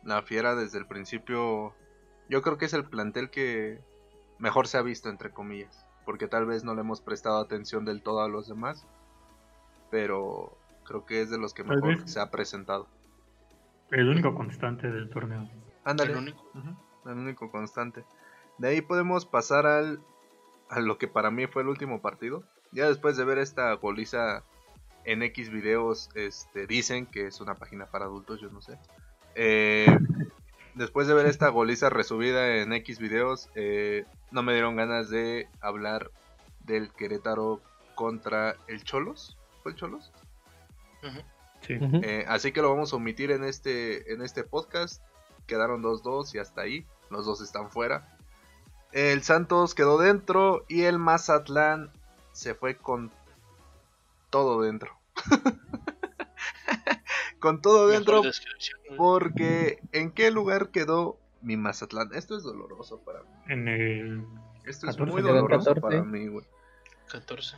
[0.04, 1.76] La Fiera desde el principio,
[2.30, 3.80] yo creo que es el plantel que
[4.40, 5.86] mejor se ha visto, entre comillas.
[6.04, 8.88] Porque tal vez no le hemos prestado atención del todo a los demás.
[9.92, 12.12] Pero creo que es de los que mejor vez.
[12.12, 12.88] se ha presentado.
[13.92, 15.48] El único constante del torneo.
[15.84, 16.14] Ándale.
[16.14, 16.44] El único.
[17.06, 18.04] El único constante.
[18.58, 20.00] De ahí podemos pasar al
[20.70, 22.44] a lo que para mí fue el último partido.
[22.72, 24.44] Ya después de ver esta goliza
[25.04, 28.78] en X videos, este, dicen que es una página para adultos, yo no sé.
[29.36, 29.86] Eh,
[30.74, 35.48] después de ver esta goliza resubida en X videos, eh, no me dieron ganas de
[35.62, 36.12] hablar
[36.66, 37.62] del Querétaro
[37.94, 39.38] contra el Cholos.
[39.62, 40.12] ¿Fue el Cholos?
[41.62, 41.78] Sí.
[41.80, 45.02] Eh, así que lo vamos a omitir en este, en este podcast.
[45.48, 46.86] Quedaron 2-2 y hasta ahí.
[47.10, 48.15] Los dos están fuera.
[48.96, 51.92] El Santos quedó dentro y el Mazatlán
[52.32, 53.12] se fue con
[54.30, 54.98] todo dentro.
[57.42, 58.22] con todo dentro
[58.96, 62.12] porque ¿en qué lugar quedó mi Mazatlán?
[62.14, 63.30] Esto es doloroso para mí.
[63.50, 64.26] En el.
[64.64, 65.82] Esto es 14 muy doloroso 14.
[65.82, 66.46] para mí, güey.
[67.10, 67.58] 14.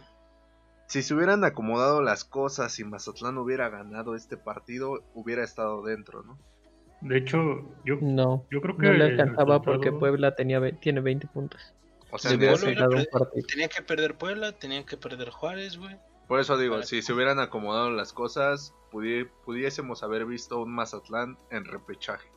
[0.88, 6.24] Si se hubieran acomodado las cosas y Mazatlán hubiera ganado este partido, hubiera estado dentro,
[6.24, 6.40] ¿no?
[7.02, 7.40] De hecho,
[7.86, 8.88] yo, No, yo creo que.
[8.88, 11.74] no le alcanzaba porque Puebla tenía ve- tiene 20 puntos.
[12.12, 13.46] O sea, partido.
[13.48, 15.96] Tenían que perder Puebla, tenían que perder Juárez, güey.
[16.28, 20.60] Por eso digo, Para si que- se hubieran acomodado las cosas, pudi- pudiésemos haber visto
[20.62, 22.30] un Mazatlán en repechaje.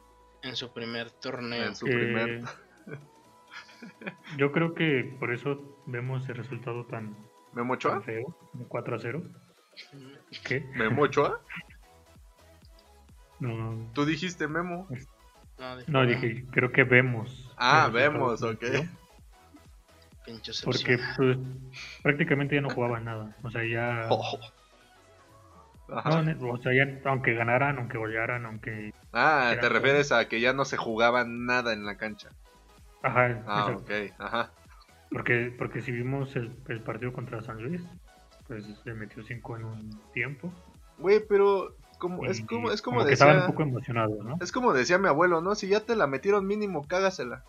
[0.42, 1.64] En su primer torneo.
[1.64, 2.42] En su Eh, primer.
[4.36, 7.16] Yo creo que por eso vemos el resultado tan,
[7.52, 8.00] ¿Memo tan Ochoa?
[8.02, 9.22] feo, de 4 a 0.
[10.44, 10.61] ¿Qué?
[10.74, 11.40] ¿Memo Ochoa?
[13.41, 14.86] No, Tú dijiste Memo.
[15.88, 17.53] No, dije, creo que vemos.
[17.57, 18.64] Ah, vemos, ok.
[20.64, 21.38] Porque pues,
[22.03, 23.34] prácticamente ya no jugaba nada.
[23.43, 24.07] O sea, ya.
[24.11, 24.38] Oh.
[25.88, 28.95] No, o sea, ya, aunque ganaran, aunque golearan, aunque.
[29.12, 32.28] Ah, te refieres a que ya no se jugaba nada en la cancha.
[33.03, 33.82] Ajá, Ah, exacto.
[33.82, 34.53] ok, ajá.
[35.11, 37.82] Porque, porque si vimos el, el partido contra San Luis,
[38.47, 40.53] pues le metió 5 en un tiempo.
[40.99, 43.46] Güey, pero como, es como, es como, que estaban decía.
[43.46, 44.38] un poco emocionados, ¿no?
[44.40, 45.55] Es como decía mi abuelo, ¿no?
[45.55, 47.44] Si ya te la metieron mínimo, cágasela.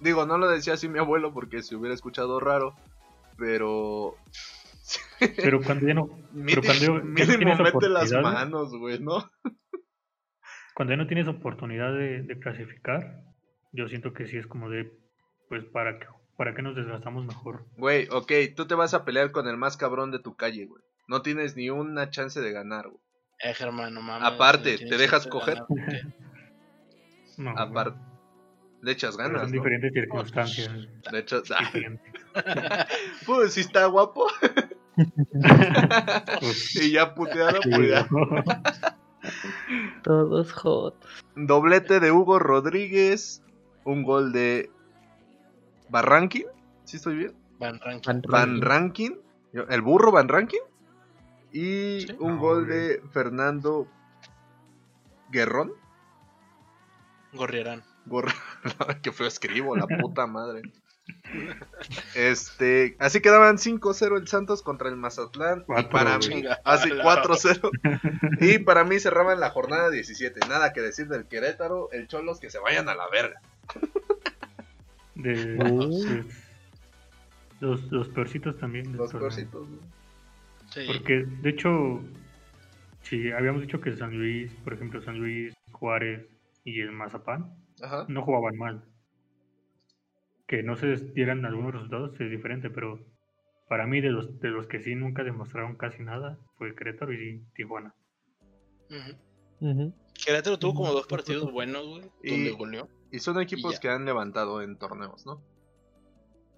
[0.00, 2.76] Digo, no lo decía así mi abuelo porque se hubiera escuchado raro.
[3.36, 4.14] Pero.
[5.36, 6.08] Pero cuando ya no,
[6.46, 9.30] pero Mínimo, cuando ya no mínimo tienes mete las manos, güey, ¿no?
[10.74, 13.22] cuando ya no tienes oportunidad de, de clasificar,
[13.70, 14.90] yo siento que sí es como de,
[15.48, 16.06] pues, ¿para qué,
[16.36, 17.66] para qué nos desgastamos mejor?
[17.76, 20.82] Güey, ok, tú te vas a pelear con el más cabrón de tu calle, güey.
[21.06, 23.02] No tienes ni una chance de ganar, güey.
[23.42, 24.28] Eh, Germán, no mames.
[24.28, 25.62] Aparte, ¿te dejas coger?
[27.36, 27.98] No, Aparte,
[28.82, 29.56] le echas pero ganas, son ¿no?
[29.56, 30.68] diferentes circunstancias.
[31.10, 31.44] Le echas...
[31.50, 32.86] Ah,
[33.26, 34.26] pues si está guapo.
[36.40, 38.06] Pues, y ya puteado, sí, pues ya.
[38.10, 38.44] ¿no?
[40.02, 40.94] Todos hot.
[41.36, 43.42] Doblete de Hugo Rodríguez.
[43.84, 44.70] Un gol de
[45.88, 46.44] Barranquín.
[46.84, 47.34] ¿Sí estoy bien?
[47.58, 48.12] Van Ranking.
[48.12, 49.10] Van Van Ranking.
[49.52, 49.70] Rankin.
[49.70, 50.60] El burro Van Rankin.
[51.52, 52.16] Y Sí.
[52.18, 52.78] un No, gol güey.
[52.78, 53.86] de Fernando
[55.30, 55.72] Guerrón.
[57.32, 57.82] Gorriarán.
[59.02, 60.62] Que feo escribo, la puta madre.
[62.14, 65.60] Este, así quedaban 5-0 el Santos contra el Mazatlán.
[65.60, 66.42] y Cuatro, para güey.
[66.42, 67.70] mí, así la- 4-0.
[68.40, 70.40] y para mí cerraban la jornada 17.
[70.48, 73.40] Nada que decir del Querétaro, el Cholos que se vayan a la verga.
[75.14, 76.26] De, pues,
[77.60, 78.96] los, los peorcitos también.
[78.96, 79.68] Los peorcitos.
[79.68, 79.78] ¿no?
[80.70, 80.82] Sí.
[80.86, 82.00] Porque, de hecho,
[83.02, 86.26] si habíamos dicho que San Luis, por ejemplo, San Luis, Juárez
[86.64, 88.04] y el Mazapán Ajá.
[88.08, 88.84] no jugaban mal.
[90.46, 92.98] Que no se dieran algunos resultados es diferente, pero
[93.68, 97.40] para mí, de los, de los que sí nunca demostraron casi nada, fue Querétaro y
[97.54, 97.94] Tijuana.
[99.60, 99.92] Ujú.
[100.24, 102.02] Querétaro tuvo como dos partidos buenos, güey.
[102.22, 102.88] Y- Donde goleó.
[103.12, 105.42] Y son equipos que han levantado en torneos, ¿no?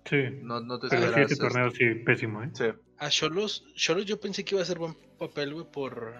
[0.05, 2.51] Sí, No, no te pero siete este- torneos sí, pésimo, ¿eh?
[2.55, 2.65] Sí.
[3.03, 6.15] A Cholos, Cholos yo pensé que iba a hacer buen papel, güey, por,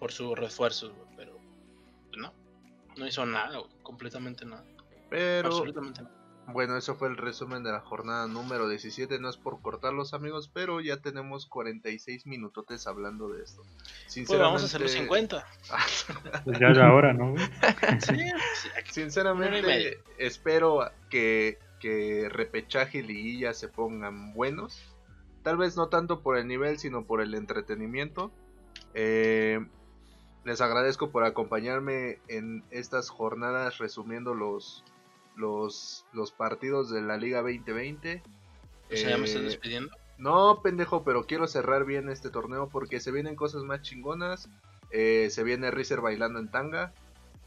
[0.00, 1.38] por sus refuerzos, güey, pero
[2.16, 2.34] no.
[2.96, 4.64] No hizo nada, güey, completamente nada.
[5.10, 6.16] Pero Absolutamente nada.
[6.48, 9.20] Bueno, eso fue el resumen de la jornada número 17.
[9.20, 13.62] No es por cortarlos, amigos, pero ya tenemos 46 minutotes hablando de esto.
[14.26, 16.42] Pues vamos a hacer los Sinceramente- 50.
[16.44, 17.36] Pues ya es la hora, ¿no?
[18.00, 24.91] Sí, sí, y Sinceramente, espero que, que repechaje y liguilla se pongan buenos.
[25.42, 28.30] Tal vez no tanto por el nivel, sino por el entretenimiento.
[28.94, 29.64] Eh,
[30.44, 34.84] les agradezco por acompañarme en estas jornadas resumiendo los,
[35.36, 38.22] los, los partidos de la Liga 2020.
[38.92, 39.96] O sea, ya me estás Eh, despidiendo.
[40.18, 44.48] no, pendejo, pero quiero cerrar bien este torneo porque se vienen cosas más chingonas.
[44.90, 46.92] Eh, se viene Rizer bailando en tanga.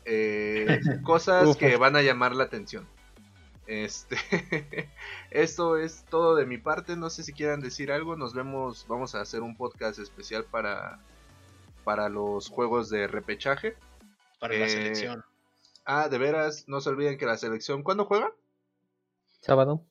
[0.05, 0.65] eh,
[1.03, 2.87] cosas que van a llamar la atención.
[3.67, 4.17] Este,
[5.31, 6.95] esto es todo de mi parte.
[6.95, 8.15] No sé si quieran decir algo.
[8.15, 8.85] Nos vemos.
[8.87, 10.99] Vamos a hacer un podcast especial para
[11.83, 13.75] para los juegos de repechaje.
[14.39, 15.23] Para la eh, selección.
[15.85, 17.83] Ah, de veras, no se olviden que la selección.
[17.83, 18.31] ¿Cuándo juega?
[19.41, 19.85] Sábado,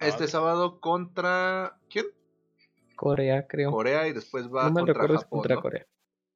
[0.00, 2.06] Este Ah, sábado contra quién?
[2.96, 3.70] Corea, creo.
[3.70, 5.26] Corea y después va no me contra Japón.
[5.30, 5.62] contra ¿no?
[5.62, 5.86] Corea.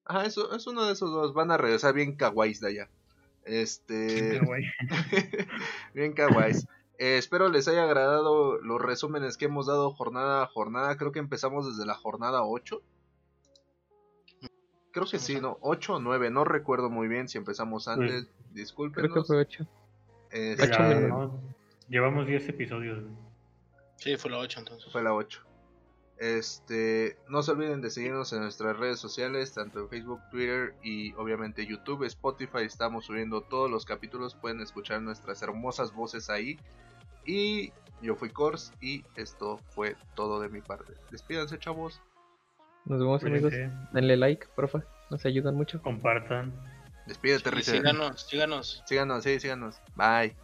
[0.04, 1.34] Ajá, eso es uno de esos dos.
[1.34, 2.90] Van a regresar bien kawaiis de allá.
[3.48, 4.06] Este.
[4.06, 4.64] Qué guay.
[5.94, 6.66] bien kawaiis.
[7.00, 10.96] Eh, espero les haya agradado los resúmenes que hemos dado jornada a jornada.
[10.96, 12.82] Creo que empezamos desde la jornada 8.
[14.90, 15.58] Creo que sí, ¿no?
[15.60, 16.30] 8 o 9.
[16.30, 18.26] No recuerdo muy bien si empezamos antes.
[18.92, 19.66] Creo que fue 8.
[20.32, 20.94] Este, Ya.
[21.06, 21.40] ¿no?
[21.88, 23.00] Llevamos 10 episodios.
[23.00, 23.14] güey.
[23.94, 24.90] Sí, fue la 8 entonces.
[24.92, 25.40] Fue la 8.
[26.18, 31.12] Este, no se olviden de seguirnos en nuestras redes sociales, tanto en Facebook, Twitter y
[31.14, 32.62] obviamente YouTube, Spotify.
[32.62, 36.58] Estamos subiendo todos los capítulos, pueden escuchar nuestras hermosas voces ahí.
[37.24, 40.94] Y yo fui Kors y esto fue todo de mi parte.
[41.10, 42.00] Despídanse, chavos.
[42.84, 43.52] Nos vemos, amigos.
[43.92, 44.82] Denle like, porfa.
[45.10, 45.80] Nos ayudan mucho.
[45.82, 46.52] compartan.
[47.06, 47.78] Despídete, Rizel.
[47.78, 48.82] síganos, síganos.
[48.86, 49.80] Síganos, sí, síganos.
[49.94, 50.34] Bye.